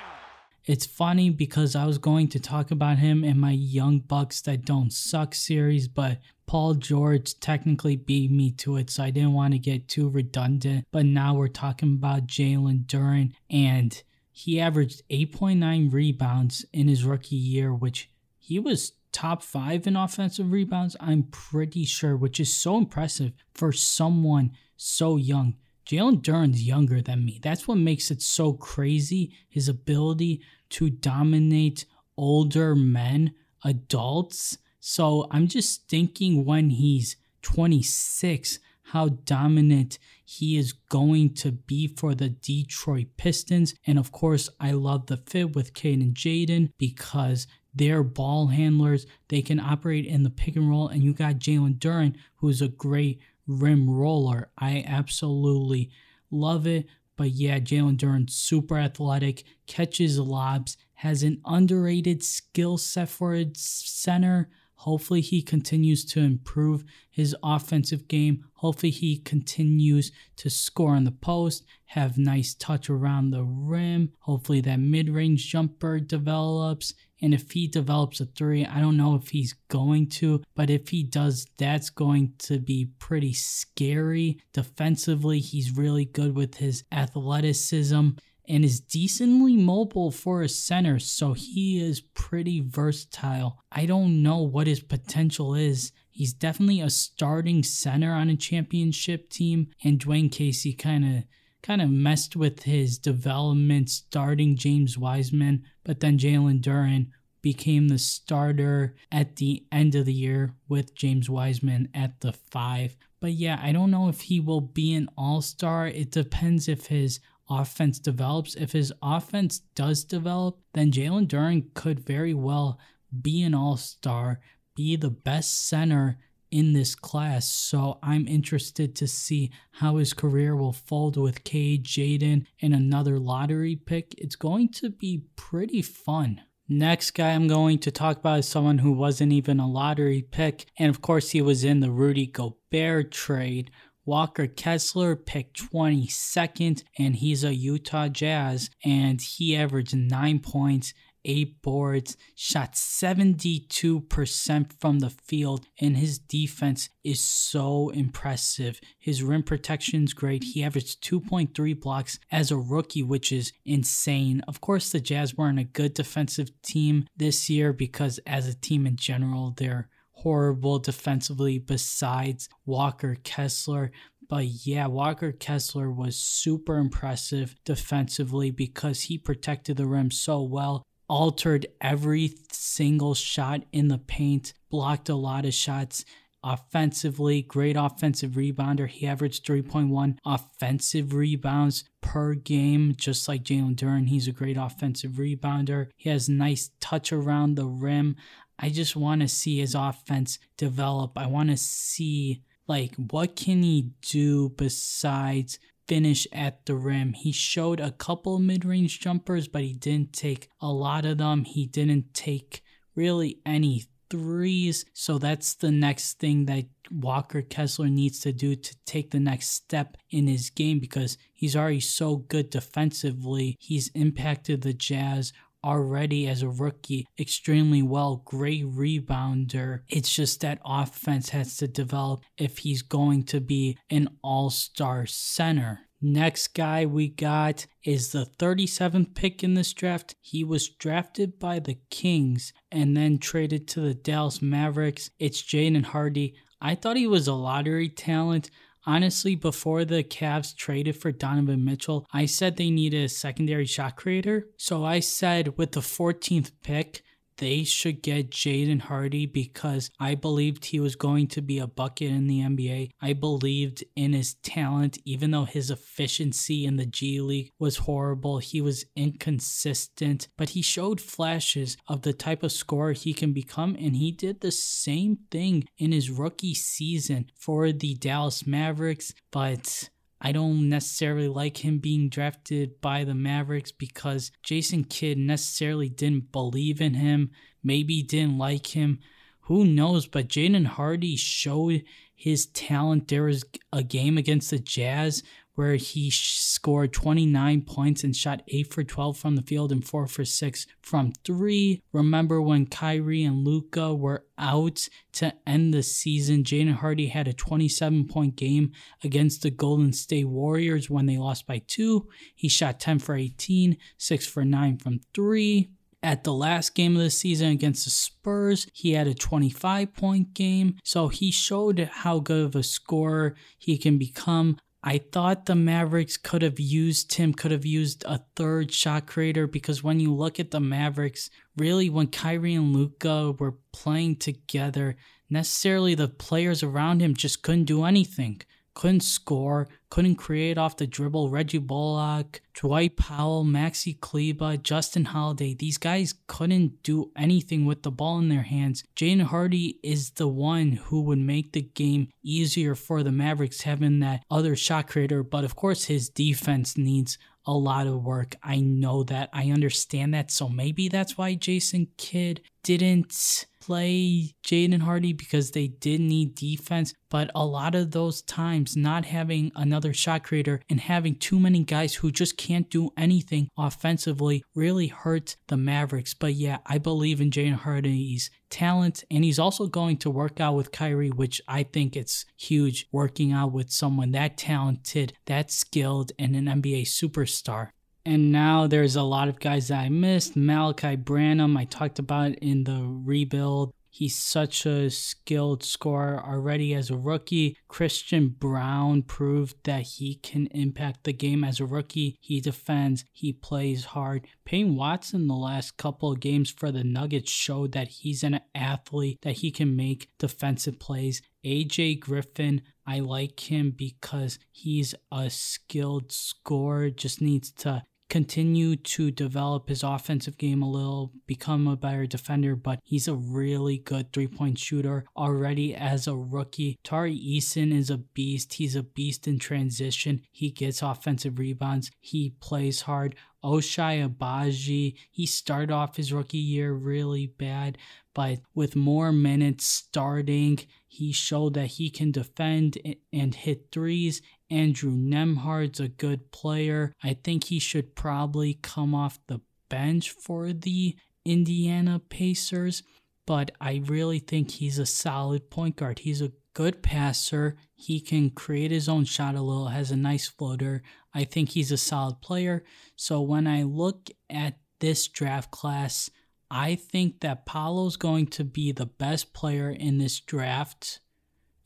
It's 0.65 0.85
funny 0.85 1.31
because 1.31 1.77
I 1.77 1.87
was 1.87 1.99
going 1.99 2.27
to 2.31 2.41
talk 2.41 2.73
about 2.73 2.99
him 2.99 3.23
in 3.23 3.39
my 3.39 3.53
Young 3.53 4.01
Bucks 4.01 4.41
That 4.41 4.65
Don't 4.65 4.93
Suck 4.93 5.37
series, 5.37 5.87
but 5.87 6.19
Paul 6.47 6.75
George 6.75 7.39
technically 7.39 7.95
beat 7.95 8.33
me 8.33 8.51
to 8.51 8.77
it, 8.79 8.91
so 8.91 9.05
I 9.05 9.11
didn't 9.11 9.33
want 9.33 9.53
to 9.55 9.61
get 9.61 9.87
too 9.87 10.09
redundant. 10.09 10.87
But 10.91 11.07
now 11.07 11.35
we're 11.35 11.47
talking 11.47 11.93
about 11.93 12.27
Jalen 12.27 12.87
Duren, 12.87 13.33
and 13.49 14.03
he 14.33 14.59
averaged 14.61 15.03
8.9 15.09 15.93
rebounds 15.93 16.67
in 16.73 16.89
his 16.89 17.05
rookie 17.05 17.37
year, 17.37 17.73
which 17.73 18.11
he 18.47 18.61
was 18.61 18.93
top 19.11 19.43
five 19.43 19.89
in 19.89 19.97
offensive 19.97 20.53
rebounds, 20.53 20.95
I'm 21.01 21.25
pretty 21.25 21.85
sure, 21.85 22.17
which 22.17 22.39
is 22.39 22.55
so 22.55 22.79
impressive 22.79 23.33
for 23.53 23.73
someone 23.73 24.53
so 24.77 25.17
young. 25.17 25.57
Jalen 25.85 26.23
Duren's 26.23 26.63
younger 26.63 27.03
than 27.03 27.25
me. 27.25 27.41
That's 27.43 27.67
what 27.67 27.79
makes 27.79 28.09
it 28.13 28.23
so 28.23 28.53
crazy. 28.53 29.33
His 29.49 29.69
ability 29.69 30.43
to 30.71 30.91
dominate 30.91 31.87
older 32.17 32.77
men, 32.77 33.35
adults. 33.65 34.59
So 34.79 35.27
I'm 35.33 35.49
just 35.49 35.89
thinking 35.89 36.45
when 36.45 36.71
he's 36.71 37.17
26, 37.43 38.61
how 38.93 39.09
dominant 39.09 39.99
he 40.25 40.57
is 40.57 40.73
going 40.73 41.35
to 41.35 41.51
be 41.51 41.89
for 41.89 42.15
the 42.15 42.29
Detroit 42.29 43.09
Pistons. 43.17 43.75
And 43.89 43.99
of 43.99 44.13
course, 44.13 44.49
I 44.61 44.71
love 44.71 45.07
the 45.07 45.17
fit 45.17 45.57
with 45.57 45.75
Cade 45.75 46.01
and 46.01 46.15
Jaden 46.15 46.71
because 46.79 47.49
they're 47.77 48.03
ball 48.03 48.49
handlers. 48.49 49.07
They 49.29 49.43
can 49.43 49.61
operate 49.61 50.07
in 50.07 50.23
the 50.23 50.31
pick 50.31 50.57
and 50.57 50.69
roll. 50.69 50.89
And 50.89 51.03
you 51.03 51.13
got 51.13 51.35
Jalen 51.35 51.79
Duren, 51.79 52.17
who's 52.37 52.63
a 52.63 52.69
great 52.69 53.21
rim 53.47 53.89
roller. 53.89 54.51
I 54.59 54.83
absolutely 54.87 55.91
love 56.31 56.67
it. 56.67 56.87
But 57.17 57.31
yeah, 57.31 57.59
Jalen 57.59 57.97
Duren, 57.97 58.29
super 58.29 58.79
athletic, 58.79 59.45
catches 59.67 60.19
lobs, 60.19 60.77
has 60.95 61.23
an 61.23 61.41
underrated 61.45 62.23
skill 62.23 62.79
set 62.79 63.09
for 63.09 63.35
a 63.35 63.51
center. 63.55 64.49
Hopefully, 64.81 65.23
he 65.23 65.41
continues 65.41 66.05
to 66.05 66.21
improve 66.21 66.85
his 67.11 67.35
offensive 67.43 68.09
game. 68.09 68.45
Hopefully, 68.55 68.91
he 68.91 69.17
continues 69.19 70.13
to 70.37 70.51
score 70.51 70.95
on 70.95 71.05
the 71.05 71.11
post, 71.11 71.65
have 71.87 72.19
nice 72.19 72.55
touch 72.55 72.91
around 72.91 73.31
the 73.31 73.43
rim. 73.43 74.13
Hopefully, 74.21 74.61
that 74.61 74.79
mid 74.79 75.09
range 75.09 75.51
jumper 75.51 75.99
develops. 75.99 76.93
And 77.23 77.33
if 77.33 77.53
he 77.53 77.67
develops 77.67 78.21
a 78.21 78.27
three, 78.27 78.67
I 78.67 78.81
don't 78.81 78.97
know 78.97 79.15
if 79.15 79.29
he's 79.29 79.55
going 79.69 80.09
to, 80.11 80.43
but 80.55 80.69
if 80.69 80.89
he 80.91 81.03
does, 81.03 81.47
that's 81.57 81.89
going 81.89 82.35
to 82.41 82.59
be 82.59 82.91
pretty 82.99 83.33
scary. 83.33 84.39
Defensively, 84.53 85.41
he's 85.41 85.77
really 85.77 86.05
good 86.05 86.35
with 86.35 86.57
his 86.57 86.85
athleticism 86.93 88.11
and 88.49 88.65
is 88.65 88.81
decently 88.81 89.57
mobile 89.57 90.11
for 90.11 90.43
a 90.43 90.49
center, 90.49 90.99
so 90.99 91.33
he 91.33 91.81
is 91.81 92.01
pretty 92.01 92.61
versatile. 92.61 93.61
I 93.73 93.87
don't 93.87 94.23
know 94.23 94.39
what 94.43 94.67
his 94.67 94.81
potential 94.81 95.55
is. 95.55 95.93
He's 96.11 96.33
definitely 96.33 96.81
a 96.81 96.91
starting 96.91 97.63
center 97.63 98.13
on 98.13 98.31
a 98.31 98.37
championship 98.37 99.31
team, 99.31 99.69
and 99.83 99.99
Dwayne 99.99 100.31
Casey 100.31 100.73
kind 100.73 101.05
of 101.05 101.25
kind 101.67 101.83
of 101.83 101.91
messed 101.91 102.37
with 102.37 102.63
his 102.63 102.97
development 102.97 103.91
starting 103.91 104.57
James 104.57 104.97
Wiseman, 104.97 105.65
but 105.85 105.99
then 105.99 106.17
Jalen 106.17 106.61
Duren 106.61 107.09
became 107.43 107.89
the 107.89 107.99
starter 107.99 108.95
at 109.11 109.37
the 109.37 109.67
end 109.73 109.97
of 109.97 110.05
the 110.05 110.13
year 110.13 110.55
with 110.69 110.95
James 110.95 111.29
Wiseman 111.29 111.89
at 111.93 112.21
the 112.21 112.33
five. 112.33 112.97
But 113.21 113.33
yeah, 113.33 113.59
I 113.61 113.73
don't 113.73 113.91
know 113.91 114.09
if 114.09 114.21
he 114.21 114.39
will 114.39 114.61
be 114.61 114.95
an 114.95 115.09
all 115.19 115.43
star. 115.43 115.89
It 115.89 116.13
depends 116.13 116.69
if 116.69 116.87
his 116.87 117.19
offense 117.51 117.99
develops. 117.99 118.55
If 118.55 118.71
his 118.71 118.93
offense 119.03 119.59
does 119.75 120.05
develop, 120.05 120.61
then 120.75 120.93
Jalen 120.93 121.27
Duren 121.27 121.75
could 121.75 121.99
very 121.99 122.35
well 122.35 122.79
be 123.23 123.43
an 123.43 123.55
all 123.55 123.77
star, 123.77 124.41
be 124.77 124.95
the 124.95 125.11
best 125.11 125.69
center 125.69 126.19
in 126.51 126.73
this 126.73 126.95
class. 126.95 127.51
So 127.51 127.99
I'm 128.03 128.27
interested 128.27 128.95
to 128.97 129.07
see 129.07 129.51
how 129.73 129.97
his 129.97 130.13
career 130.13 130.57
will 130.57 130.73
fold 130.73 131.17
with 131.17 131.45
Cade, 131.45 131.85
Jaden, 131.85 132.47
and 132.61 132.75
another 132.75 133.19
lottery 133.19 133.77
pick. 133.77 134.15
It's 134.19 134.37
going 134.37 134.71
to 134.75 134.91
be 134.91 135.25
pretty 135.37 135.83
fun. 135.83 136.43
Next 136.69 137.13
guy 137.13 137.31
I'm 137.31 137.47
going 137.47 137.79
to 137.81 137.93
talk 137.93 138.19
about 138.19 138.41
is 138.41 138.49
someone 138.49 138.79
who 138.79 138.93
wasn't 138.93 139.33
even 139.33 139.61
a 139.61 139.69
lottery 139.69 140.23
pick. 140.23 140.67
And 140.79 140.91
of 140.91 141.01
course, 141.01 141.31
he 141.31 141.41
was 141.41 141.63
in 141.63 141.81
the 141.81 141.93
Rudy 141.93 142.27
Gobert 142.27 143.13
trade, 143.13 143.71
Walker 144.07 144.47
Kessler 144.47 145.17
picked 145.17 145.61
22nd, 145.73 146.85
and 146.97 147.17
he's 147.17 147.43
a 147.43 147.53
Utah 147.53 148.07
Jazz, 148.07 148.71
and 148.85 149.21
he 149.21 149.57
averaged 149.57 149.97
nine 149.97 150.39
points, 150.39 150.95
eight 151.27 151.61
boards, 151.61 152.17
shot 152.35 152.73
72% 152.73 154.73
from 154.81 155.01
the 155.01 155.11
field, 155.11 155.67
and 155.79 155.97
his 155.97 156.19
defense 156.19 156.89
is 157.05 157.21
so 157.21 157.91
impressive. 157.91 158.81
His 158.99 159.23
rim 159.23 159.43
protection's 159.43 160.15
great. 160.15 160.45
He 160.45 160.65
averaged 160.65 161.05
2.3 161.05 161.81
blocks 161.81 162.19
as 162.31 162.51
a 162.51 162.57
rookie, 162.57 163.03
which 163.03 163.33
is 163.33 163.53
insane. 163.65 164.41
Of 164.49 164.61
course, 164.61 164.91
the 164.91 165.01
Jazz 165.01 165.37
weren't 165.37 165.59
a 165.59 165.65
good 165.65 165.93
defensive 165.93 166.51
team 166.63 167.07
this 167.17 167.51
year 167.51 167.75
because, 167.75 168.19
as 168.27 168.49
a 168.49 168.55
team 168.55 168.87
in 168.87 168.97
general, 168.97 169.53
they're 169.57 169.89
horrible 170.13 170.79
defensively 170.79 171.59
besides 171.59 172.49
Walker 172.65 173.17
Kessler. 173.23 173.93
But 174.29 174.47
yeah, 174.67 174.87
Walker 174.87 175.33
Kessler 175.33 175.91
was 175.91 176.17
super 176.17 176.79
impressive 176.79 177.55
defensively 177.65 178.51
because 178.51 179.03
he 179.03 179.19
protected 179.19 179.77
the 179.77 179.87
rim 179.87 180.11
so 180.11 180.43
well, 180.43 180.83
altered 181.09 181.67
every 181.81 182.35
single 182.51 183.15
shot 183.15 183.63
in 183.73 183.89
the 183.89 183.99
paint, 183.99 184.53
blocked 184.71 185.09
a 185.09 185.15
lot 185.15 185.45
of 185.45 185.55
shots. 185.55 186.05
Offensively, 186.45 187.43
great 187.43 187.77
offensive 187.77 188.33
rebounder. 188.33 188.87
He 188.87 189.07
averaged 189.07 189.45
3.1 189.45 190.19
offensive 190.25 191.13
rebounds 191.13 191.85
per 192.01 192.35
game, 192.35 192.95
just 192.97 193.27
like 193.27 193.43
Jalen 193.43 193.75
Duren. 193.75 194.09
He's 194.09 194.29
a 194.29 194.33
great 194.33 194.57
offensive 194.57 195.13
rebounder. 195.13 195.89
He 195.97 196.09
has 196.09 196.29
nice 196.29 196.71
touch 196.79 197.13
around 197.13 197.57
the 197.57 197.67
rim. 197.67 198.15
I 198.59 198.71
just 198.71 198.95
want 198.95 199.23
to 199.23 199.29
see 199.29 199.59
his 199.59 199.75
offense 199.75 200.39
develop. 200.57 201.19
I 201.19 201.27
want 201.27 201.51
to 201.51 201.57
see 201.57 202.43
like 202.69 202.95
what 202.97 203.37
can 203.37 203.63
he 203.63 203.91
do 204.03 204.51
besides 204.51 205.59
finish 205.87 206.27
at 206.33 206.67
the 206.67 206.75
rim. 206.75 207.13
He 207.13 207.33
showed 207.33 207.81
a 207.81 207.93
couple 207.93 208.39
mid-range 208.39 209.01
jumpers, 209.01 209.49
but 209.49 209.63
he 209.63 209.73
didn't 209.73 210.13
take 210.13 210.49
a 210.61 210.69
lot 210.69 211.05
of 211.05 211.19
them. 211.19 211.45
He 211.45 211.67
didn't 211.67 212.13
take 212.15 212.63
really 212.95 213.41
any 213.47 213.85
threes. 214.09 214.85
So 214.93 215.19
that's 215.19 215.55
the 215.55 215.71
next 215.71 216.19
thing 216.19 216.47
that 216.47 216.67
Walker 216.91 217.43
Kessler 217.43 217.89
needs 217.89 218.21
to 218.21 218.33
do 218.33 218.55
to 218.55 218.77
take 218.85 219.11
the 219.11 219.21
next 219.21 219.51
step 219.51 219.97
in 220.11 220.27
his 220.27 220.51
game 220.51 220.79
because 220.79 221.19
he's 221.35 221.57
already 221.57 221.81
so 221.81 222.17
good 222.17 222.51
defensively. 222.51 223.57
He's 223.59 223.89
impacted 223.89 224.63
the 224.63 224.73
Jazz 224.73 225.33
already 225.67 226.29
as 226.29 226.43
a 226.43 226.49
rookie 226.49 227.07
extremely 227.19 227.83
well, 227.83 228.23
great 228.25 228.65
rebounder. 228.65 229.81
It's 229.89 230.15
just 230.15 230.41
that 230.41 230.61
offense 230.65 231.31
has 231.31 231.57
to 231.57 231.67
develop 231.67 232.21
if 232.39 232.59
he's 232.59 232.83
going 232.83 233.25
to 233.25 233.41
be 233.41 233.77
an 233.91 234.09
all 234.23 234.51
star 234.51 235.07
center. 235.07 235.81
Next 236.01 236.49
guy 236.49 236.87
we 236.87 237.09
got 237.09 237.67
is 237.83 238.13
the 238.13 238.27
37th 238.39 239.15
pick 239.15 239.43
in 239.43 239.55
this 239.55 239.73
draft. 239.73 240.15
He 240.21 240.45
was 240.45 240.69
drafted 240.69 241.39
by 241.39 241.59
the 241.59 241.79
Kings 241.91 242.53
and 242.71 242.97
then 242.97 243.19
traded 243.19 243.67
to 243.69 243.81
the 243.81 243.95
Dallas 243.95 244.43
Mavericks. 244.43 245.11
It's 245.19 245.43
Jaden 245.43 245.85
Hardy. 245.85 246.37
I 246.61 246.75
thought 246.75 246.97
he 246.97 247.07
was 247.07 247.27
a 247.27 247.35
lottery 247.35 247.89
talent. 247.89 248.51
Honestly, 248.87 249.35
before 249.35 249.85
the 249.85 250.05
Cavs 250.05 250.55
traded 250.55 250.97
for 250.97 251.11
Donovan 251.11 251.65
Mitchell, 251.65 252.07
I 252.13 252.27
said 252.27 252.57
they 252.57 252.71
needed 252.71 253.05
a 253.05 253.09
secondary 253.09 253.67
shot 253.67 253.97
creator. 253.97 254.49
So 254.57 254.85
I 254.85 255.01
said 255.01 255.59
with 255.59 255.73
the 255.73 255.81
14th 255.81 256.53
pick, 256.63 257.03
they 257.39 257.65
should 257.65 258.03
get 258.03 258.31
Jaden 258.31 258.81
Hardy 258.81 259.27
because 259.27 259.91
I 260.01 260.15
believed 260.15 260.67
he 260.67 260.81
was 260.81 260.97
going 260.97 261.27
to 261.29 261.43
be 261.43 261.59
a 261.59 261.67
bucket 261.67 262.11
in 262.11 262.27
the 262.27 262.41
NBA. 262.41 262.91
I 263.01 263.13
believed 263.13 263.85
in 263.95 264.13
his 264.13 264.35
talent, 264.35 264.99
even 265.05 265.31
though 265.31 265.45
his 265.45 265.71
efficiency 265.71 266.65
in 266.65 266.77
the 266.77 266.87
G 266.87 267.21
League 267.21 267.51
was 267.59 267.79
horrible. 267.79 268.39
He 268.39 268.61
was 268.61 268.87
inconsistent, 268.95 270.29
but 270.37 270.51
he 270.51 270.63
showed 270.63 271.01
flashes 271.01 271.77
of 271.89 272.03
the 272.03 272.13
type 272.13 272.43
of 272.43 272.53
scorer 272.53 272.93
he 272.93 273.13
can 273.13 273.33
become, 273.33 273.77
and 273.79 273.97
he 273.97 274.11
did 274.11 274.41
the 274.41 274.53
same 274.53 275.19
thing 275.31 275.65
in 275.79 275.93
his 275.93 276.11
rookie 276.11 276.55
season 276.55 277.31
for 277.37 277.73
the 277.73 277.95
Dallas 277.95 278.47
Mavericks. 278.47 279.13
But 279.31 279.91
I 280.21 280.33
don't 280.33 280.69
necessarily 280.69 281.29
like 281.29 281.65
him 281.65 281.79
being 281.79 282.09
drafted 282.09 282.81
by 282.81 283.05
the 283.05 283.15
Mavericks 283.15 283.73
because 283.73 284.33
Jason 284.43 284.85
Kidd 284.85 285.19
necessarily 285.19 285.89
didn't 285.89 286.33
believe 286.33 286.81
in 286.81 286.95
him, 286.95 287.31
maybe 287.63 288.03
didn't 288.03 288.39
like 288.39 288.69
him. 288.69 288.99
Who 289.43 289.65
knows? 289.65 290.07
But 290.07 290.29
Jaden 290.29 290.67
Hardy 290.67 291.17
showed 291.17 291.85
his 292.15 292.47
talent. 292.47 293.09
There 293.09 293.25
was 293.25 293.45
a 293.73 293.83
game 293.83 294.19
against 294.19 294.51
the 294.51 294.59
Jazz 294.59 295.23
where 295.57 295.75
he 295.75 296.11
scored 296.11 296.93
29 296.93 297.63
points 297.63 298.05
and 298.05 298.15
shot 298.15 298.43
8 298.47 298.73
for 298.73 298.85
12 298.85 299.17
from 299.17 299.37
the 299.37 299.43
field 299.43 299.73
and 299.73 299.85
4 299.85 300.07
for 300.07 300.25
6 300.25 300.67
from 300.81 301.13
3. 301.25 301.83
Remember 301.93 302.41
when 302.41 302.67
Kyrie 302.67 303.25
and 303.25 303.45
Luka 303.45 303.95
were 303.95 304.25
out 304.39 304.89
to 305.15 305.35
end 305.47 305.75
the 305.75 305.83
season? 305.83 306.45
Jaden 306.45 306.75
Hardy 306.75 307.09
had 307.09 307.27
a 307.27 307.33
27 307.33 308.07
point 308.07 308.37
game 308.37 308.73
against 309.03 309.43
the 309.43 309.51
Golden 309.51 309.93
State 309.93 310.29
Warriors 310.29 310.89
when 310.89 311.07
they 311.07 311.19
lost 311.19 311.47
by 311.47 311.63
2. 311.67 312.07
He 312.35 312.49
shot 312.49 312.79
10 312.79 313.01
for 313.01 313.17
18, 313.17 313.77
6 313.97 314.27
for 314.27 314.45
9 314.45 314.77
from 314.79 315.01
3. 315.15 315.71
At 316.03 316.23
the 316.23 316.33
last 316.33 316.75
game 316.75 316.95
of 316.95 317.03
the 317.03 317.11
season 317.11 317.49
against 317.49 317.85
the 317.85 317.91
Spurs, 317.91 318.69
he 318.73 318.93
had 318.93 319.09
a 319.09 319.15
25 319.15 319.93
point 319.93 320.35
game. 320.35 320.77
So 320.85 321.09
he 321.09 321.33
showed 321.33 321.91
how 321.93 322.21
good 322.21 322.45
of 322.45 322.55
a 322.55 322.63
scorer 322.63 323.35
he 323.59 323.77
can 323.77 323.99
become. 323.99 324.59
I 324.89 324.99
thought 324.99 325.47
the 325.47 325.57
Mavericks 325.57 326.17
could 326.17 326.43
have 326.43 326.61
used 326.61 327.15
him, 327.15 327.35
could 327.35 327.51
have 327.51 327.67
used 327.67 328.05
a 328.05 328.21
third 328.37 328.71
shot 328.71 329.09
creator 329.09 329.49
because 329.49 329.83
when 329.83 329.99
you 329.99 330.15
look 330.15 330.39
at 330.39 330.53
the 330.53 330.61
Mavericks, 330.61 331.29
really 331.57 331.91
when 331.91 332.07
Kyrie 332.07 332.55
and 332.55 332.73
Luka 332.73 333.33
were 333.33 333.57
playing 333.73 334.15
together, 334.17 334.97
necessarily 335.29 335.97
the 335.97 336.07
players 336.07 336.63
around 336.63 337.03
him 337.03 337.15
just 337.15 337.43
couldn't 337.43 337.65
do 337.65 337.83
anything 337.83 338.41
couldn't 338.77 339.01
score, 339.01 339.67
couldn't 339.89 340.17
create 340.17 340.59
off 340.59 340.77
the 340.77 340.87
dribble. 340.87 341.31
Reggie 341.31 341.57
Bullock, 341.57 342.43
Dwight 342.55 342.97
Powell, 342.97 343.43
Maxi 343.43 343.99
Kleber, 343.99 344.59
Justin 344.59 345.07
Holiday, 345.07 345.55
these 345.55 345.79
guys 345.79 346.15
couldn't 346.27 346.83
do 346.83 347.11
anything 347.17 347.65
with 347.65 347.83
the 347.83 347.91
ball 347.91 348.19
in 348.19 348.29
their 348.29 348.43
hands. 348.43 348.85
Jaden 348.95 349.23
Hardy 349.23 349.79
is 349.83 350.11
the 350.11 350.29
one 350.29 350.73
who 350.73 351.01
would 351.01 351.19
make 351.19 351.53
the 351.53 351.63
game 351.63 352.09
easier 352.23 352.75
for 352.75 353.03
the 353.03 353.11
Mavericks 353.11 353.63
having 353.63 354.01
that 354.01 354.23
other 354.31 354.55
shot 354.55 354.89
creator, 354.89 355.23
but 355.23 355.43
of 355.43 355.57
course 355.57 355.87
his 355.87 356.11
defense 356.11 356.77
needs 356.77 357.17
a 357.47 357.55
lot 357.55 357.87
of 357.87 358.05
work. 358.05 358.35
I 358.43 358.61
know 358.61 359.05
that. 359.05 359.31
I 359.33 359.51
understand 359.51 360.13
that. 360.15 360.31
So 360.31 360.49
maybe 360.49 360.89
that's 360.89 361.17
why 361.17 361.35
Jason 361.35 361.87
Kidd 361.97 362.41
didn't 362.67 363.47
play 363.61 364.35
Jaden 364.45 364.83
Hardy 364.83 365.13
because 365.13 365.53
they 365.53 365.69
did 365.69 366.01
need 366.01 366.35
defense. 366.35 366.93
But 367.09 367.31
a 367.33 367.47
lot 367.47 367.77
of 367.77 367.93
those 367.93 368.23
times, 368.23 368.77
not 368.77 369.05
having 369.05 369.53
another 369.55 369.93
shot 369.93 370.25
creator 370.25 370.61
and 370.69 370.81
having 370.81 371.15
too 371.15 371.39
many 371.39 371.63
guys 371.63 371.95
who 371.95 372.11
just 372.11 372.37
can't 372.37 372.69
do 372.69 372.91
anything 372.97 373.49
offensively 373.57 374.43
really 374.55 374.89
hurt 374.89 375.37
the 375.47 375.57
Mavericks. 375.57 376.13
But 376.13 376.35
yeah, 376.35 376.59
I 376.67 376.79
believe 376.79 377.21
in 377.21 377.31
Jaden 377.31 377.55
Hardy's 377.55 378.31
talent, 378.51 379.05
and 379.11 379.25
he's 379.25 379.39
also 379.39 379.67
going 379.67 379.97
to 379.99 380.11
work 380.11 380.41
out 380.41 380.55
with 380.55 380.73
Kyrie, 380.73 381.11
which 381.11 381.41
I 381.47 381.63
think 381.63 381.97
it's 381.97 382.25
huge 382.37 382.87
working 382.91 383.33
out 383.33 383.53
with 383.53 383.71
someone 383.71 384.11
that 384.13 384.37
talented, 384.37 385.13
that 385.27 385.53
skilled, 385.53 386.11
and 386.19 386.35
an 386.35 386.47
NBA 386.47 386.83
superstar. 386.83 387.71
And 388.07 388.31
now 388.31 388.69
there's 388.69 388.95
a 388.95 389.03
lot 389.03 389.27
of 389.27 389.41
guys 389.41 389.67
that 389.67 389.81
I 389.81 389.89
missed. 389.89 390.37
Malachi 390.37 390.95
Branham, 390.95 391.57
I 391.57 391.65
talked 391.65 391.99
about 391.99 392.37
in 392.37 392.63
the 392.63 392.87
rebuild. 392.89 393.73
He's 393.91 394.15
such 394.15 394.65
a 394.65 394.91
skilled 394.91 395.65
scorer 395.65 396.23
already 396.25 396.73
as 396.73 396.89
a 396.89 396.97
rookie. 396.97 397.57
Christian 397.67 398.29
Braun 398.29 399.03
proved 399.03 399.57
that 399.65 399.83
he 399.83 400.15
can 400.15 400.47
impact 400.53 401.03
the 401.03 401.13
game 401.13 401.43
as 401.43 401.59
a 401.59 401.67
rookie. 401.67 402.17
He 402.21 402.41
defends, 402.41 403.05
he 403.13 403.33
plays 403.33 403.87
hard. 403.87 404.29
Payne 404.45 404.77
Watson, 404.77 405.27
the 405.27 405.35
last 405.35 405.77
couple 405.77 406.13
of 406.13 406.21
games 406.21 406.49
for 406.49 406.71
the 406.71 406.85
Nuggets, 406.85 407.33
showed 407.33 407.73
that 407.73 407.89
he's 407.89 408.23
an 408.23 408.39
athlete, 408.55 409.19
that 409.23 409.39
he 409.39 409.51
can 409.51 409.75
make 409.75 410.11
defensive 410.17 410.79
plays. 410.79 411.23
AJ 411.45 411.99
Griffin, 411.99 412.63
I 412.87 413.01
like 413.01 413.51
him 413.51 413.75
because 413.77 414.39
he's 414.53 414.95
a 415.11 415.29
skilled 415.29 416.13
scorer, 416.13 416.91
just 416.91 417.21
needs 417.21 417.51
to 417.51 417.83
continue 418.09 418.77
to 418.77 419.11
develop 419.11 419.69
his 419.69 419.83
offensive 419.83 420.39
game 420.39 420.63
a 420.63 420.71
little, 420.71 421.13
become 421.27 421.67
a 421.67 421.77
better 421.77 422.07
defender, 422.07 422.55
but 422.55 422.79
he's 422.85 423.09
a 423.09 423.15
really 423.15 423.79
good 423.79 424.13
three 424.13 424.29
point 424.29 424.59
shooter 424.59 425.05
already 425.17 425.75
as 425.75 426.07
a 426.07 426.17
rookie. 426.17 426.79
Tari 426.85 427.19
Eason 427.19 427.73
is 427.73 427.91
a 427.91 427.99
beast. 427.99 428.55
He's 428.55 428.77
a 428.77 428.83
beast 428.83 429.27
in 429.27 429.39
transition. 429.39 430.23
He 430.31 430.51
gets 430.51 430.83
offensive 430.83 431.39
rebounds, 431.39 431.91
he 432.01 432.35
plays 432.41 432.83
hard. 432.83 433.15
Ochai 433.45 434.05
Agbaji, 434.05 434.95
he 435.11 435.25
started 435.25 435.71
off 435.71 435.97
his 435.97 436.13
rookie 436.13 436.37
year 436.39 436.73
really 436.73 437.29
bad, 437.29 437.79
but 438.13 438.41
with 438.55 438.75
more 438.75 439.13
minutes 439.13 439.67
starting, 439.67 440.59
he 440.89 441.13
showed 441.13 441.55
that 441.55 441.67
he 441.67 441.91
can 441.91 442.11
defend 442.11 442.77
and 443.13 443.35
hit 443.35 443.69
threes 443.71 444.21
Andrew 444.51 444.93
Nembhard's 444.93 445.81
a 445.81 445.89
good 445.89 446.31
player. 446.31 446.93
I 447.03 447.15
think 447.15 447.45
he 447.45 447.59
should 447.59 447.95
probably 447.95 448.55
come 448.55 448.95
off 448.95 449.19
the 449.27 449.41
bench 449.69 450.11
for 450.11 450.53
the 450.53 450.97
Indiana 451.25 452.01
Pacers, 452.09 452.83
but 453.27 453.51
I 453.61 453.83
really 453.85 454.21
think 454.21 454.53
he's 454.53 454.79
a 454.79 454.87
solid 454.87 455.51
point 455.51 455.77
guard. 455.77 456.01
He's 456.01 456.23
a 456.23 456.33
good 456.55 456.83
passer. 456.83 457.57
He 457.75 458.01
can 458.01 458.31
create 458.31 458.71
his 458.71 458.89
own 458.89 459.05
shot 459.05 459.35
a 459.35 459.43
little, 459.43 459.69
has 459.69 459.91
a 459.91 459.97
nice 459.97 460.29
floater. 460.29 460.83
I 461.13 461.25
think 461.25 461.51
he's 461.51 461.73
a 461.73 461.77
solid 461.77 462.21
player. 462.23 462.65
So 462.95 463.21
when 463.21 463.47
I 463.47 463.65
look 463.65 464.09
at 464.31 464.59
this 464.79 465.09
draft 465.09 465.51
class, 465.51 466.09
I 466.51 466.77
think 466.77 467.21
that 467.21 467.45
Paolo's 467.45 467.97
going 467.97 468.29
to 468.29 468.45
be 468.45 468.71
the 468.71 468.87
best 468.87 469.35
player 469.35 469.69
in 469.69 469.99
this 469.99 470.21
draft 470.21 471.01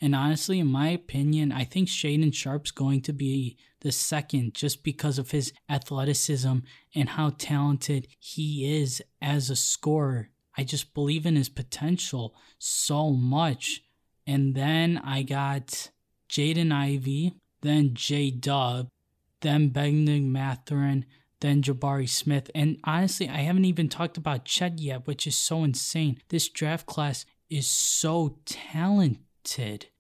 and 0.01 0.15
honestly, 0.15 0.59
in 0.59 0.67
my 0.67 0.89
opinion, 0.89 1.53
I 1.53 1.65
think 1.65 1.89
Shaedon 1.89 2.33
Sharpe's 2.33 2.71
going 2.71 3.03
to 3.03 3.13
be 3.13 3.59
the 3.81 3.93
second 3.93 4.55
just 4.55 4.83
because 4.83 5.19
of 5.19 5.31
his 5.31 5.53
athleticism 5.69 6.59
and 6.95 7.09
how 7.11 7.31
talented 7.31 8.09
he 8.19 8.81
is 8.81 9.03
as 9.21 9.51
a 9.51 9.57
scorer. 9.57 10.31
I 10.57 10.65
just 10.65 10.95
believe 10.95 11.27
in 11.27 11.37
his 11.37 11.49
potential 11.49 12.35
so 12.59 13.11
much. 13.11 13.83
And 14.27 14.55
then 14.55 15.01
I 15.05 15.23
got 15.23 15.91
Jaden 16.31 16.73
Ivey, 16.73 17.35
then 17.61 17.93
J 17.95 18.31
Dub, 18.31 18.89
then 19.41 19.69
Bennedict 19.69 20.25
Mathurin, 20.25 21.05
then 21.41 21.63
Jabari 21.63 22.09
Smith. 22.09 22.51
And 22.55 22.79
honestly, 22.85 23.29
I 23.29 23.39
haven't 23.39 23.65
even 23.67 23.89
talked 23.89 24.17
about 24.17 24.45
Chet 24.45 24.79
yet, 24.79 25.07
which 25.07 25.27
is 25.27 25.37
so 25.37 25.65
insane. 25.65 26.21
This 26.29 26.49
draft 26.49 26.87
class 26.87 27.27
is 27.51 27.67
so 27.67 28.39
talented. 28.47 29.25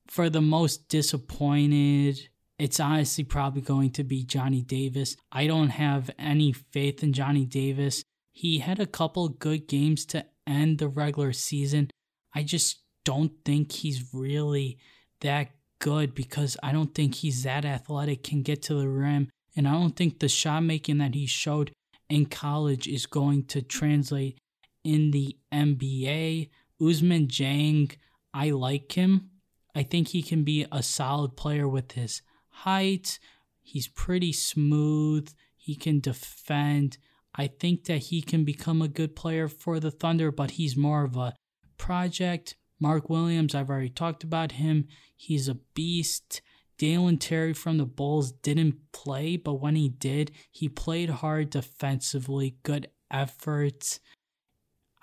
For 0.07 0.29
the 0.29 0.41
most 0.41 0.89
disappointed, 0.89 2.29
it's 2.59 2.81
honestly 2.81 3.25
probably 3.25 3.63
going 3.63 3.91
to 3.93 4.05
be 4.05 4.25
Johnny 4.25 4.61
Davis. 4.61 5.17
I 5.33 5.47
don't 5.47 5.71
have 5.71 6.11
any 6.19 6.53
faith 6.53 7.03
in 7.03 7.13
Johnny 7.13 7.47
Davis. 7.47 8.03
He 8.33 8.59
had 8.59 8.81
a 8.81 8.87
couple 8.87 9.29
good 9.29 9.67
games 9.67 10.05
to 10.07 10.27
end 10.47 10.79
the 10.79 10.89
regular 10.89 11.33
season. 11.33 11.91
I 12.35 12.43
just 12.43 12.81
don't 13.05 13.33
think 13.45 13.73
he's 13.73 14.13
really 14.13 14.79
that 15.21 15.49
good 15.79 16.15
because 16.15 16.57
I 16.63 16.73
don't 16.73 16.95
think 16.95 17.15
he's 17.17 17.43
that 17.45 17.65
athletic, 17.65 18.23
can 18.23 18.43
get 18.43 18.63
to 18.65 18.75
the 18.75 18.89
rim. 18.89 19.31
And 19.57 19.67
I 19.67 19.73
don't 19.73 19.97
think 19.97 20.19
the 20.19 20.29
shot 20.29 20.63
making 20.63 20.99
that 20.99 21.15
he 21.15 21.27
showed 21.27 21.73
in 22.09 22.27
college 22.27 22.87
is 22.87 23.07
going 23.07 23.45
to 23.47 23.63
translate 23.63 24.39
in 24.85 25.11
the 25.13 25.37
NBA. 25.53 26.51
Ousmane 26.81 27.29
Dieng, 27.29 27.97
I 28.33 28.51
like 28.51 28.93
him. 28.93 29.30
I 29.75 29.83
think 29.83 30.09
he 30.09 30.23
can 30.23 30.45
be 30.45 30.67
a 30.71 30.83
solid 30.83 31.37
player 31.37 31.69
with 31.69 31.93
his 31.93 32.23
height. 32.49 33.19
He's 33.63 33.89
pretty 33.89 34.33
smooth. 34.33 35.33
He 35.57 35.75
can 35.77 36.01
defend. 36.01 36.99
I 37.35 37.47
think 37.47 37.85
that 37.85 37.99
he 37.99 38.23
can 38.23 38.45
become 38.45 38.83
a 38.83 38.89
good 38.89 39.15
player 39.15 39.49
for 39.49 39.79
the 39.79 39.91
Thunder, 39.91 40.33
but 40.33 40.53
he's 40.53 40.77
more 40.77 41.05
of 41.05 41.17
a 41.17 41.35
project. 41.79 42.57
Mark 42.81 43.09
Williams, 43.09 43.55
I've 43.55 43.71
already 43.71 43.91
talked 43.91 44.25
about 44.25 44.53
him. 44.53 44.89
He's 45.17 45.49
a 45.49 45.55
beast. 45.75 46.43
Dalen 46.79 47.19
Terry 47.19 47.53
from 47.53 47.77
the 47.77 47.85
Bulls 47.85 48.33
didn't 48.33 48.77
play, 48.93 49.37
but 49.37 49.55
when 49.55 49.77
he 49.77 49.91
did, 49.91 50.33
he 50.51 50.69
played 50.69 51.11
hard 51.11 51.51
defensively, 51.51 52.57
good 52.63 52.89
efforts. 53.11 54.01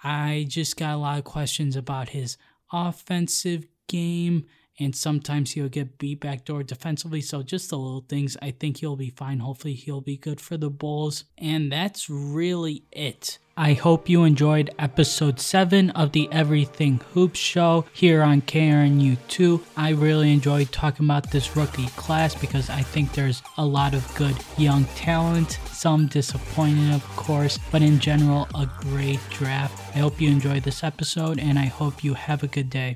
I 0.04 0.46
just 0.50 0.76
got 0.76 0.96
a 0.96 0.98
lot 0.98 1.20
of 1.20 1.24
questions 1.24 1.76
about 1.76 2.10
his 2.10 2.38
offensive 2.74 3.68
game, 3.88 4.46
and 4.80 4.96
sometimes 4.96 5.52
he'll 5.52 5.70
get 5.70 5.98
beat 5.98 6.20
backdoor 6.20 6.64
defensively. 6.64 7.22
So, 7.22 7.42
just 7.42 7.70
the 7.70 7.78
little 7.78 8.06
things. 8.08 8.38
I 8.42 8.52
think 8.52 8.78
he'll 8.78 8.96
be 8.96 9.10
fine. 9.10 9.40
Hopefully, 9.40 9.74
he'll 9.74 10.02
be 10.02 10.18
good 10.18 10.40
for 10.40 10.58
the 10.58 10.70
Bulls. 10.70 11.24
And 11.38 11.72
that's 11.72 12.10
really 12.10 12.84
it. 12.92 13.40
I 13.60 13.74
hope 13.74 14.08
you 14.08 14.24
enjoyed 14.24 14.70
episode 14.78 15.40
7 15.40 15.90
of 15.90 16.12
the 16.12 16.30
Everything 16.32 17.02
Hoops 17.16 17.40
show 17.40 17.86
here 17.92 18.22
on 18.22 18.44
KRNU2. 18.44 19.64
I 19.76 19.90
really 19.94 20.32
enjoyed 20.32 20.72
talking 20.72 21.08
about 21.08 21.32
this 21.32 21.56
rookie 21.56 21.88
class 21.96 22.36
because 22.36 22.70
I 22.70 22.84
think 22.84 23.14
there's 23.14 23.42
a 23.58 23.66
lot 23.66 23.96
of 23.96 24.14
good 24.14 24.36
young 24.60 24.86
talent, 24.94 25.58
some 25.72 26.06
disappointing, 26.06 26.94
of 26.94 27.04
course, 27.16 27.58
but 27.72 27.82
in 27.82 27.98
general, 27.98 28.48
a 28.54 28.70
great 28.82 29.20
draft. 29.32 29.96
I 29.96 30.02
hope 30.02 30.22
you 30.22 30.30
enjoyed 30.30 30.62
this 30.62 30.84
episode 30.84 31.40
and 31.40 31.58
I 31.58 31.66
hope 31.66 32.04
you 32.04 32.14
have 32.14 32.44
a 32.44 32.48
good 32.48 32.70
day. 32.70 32.96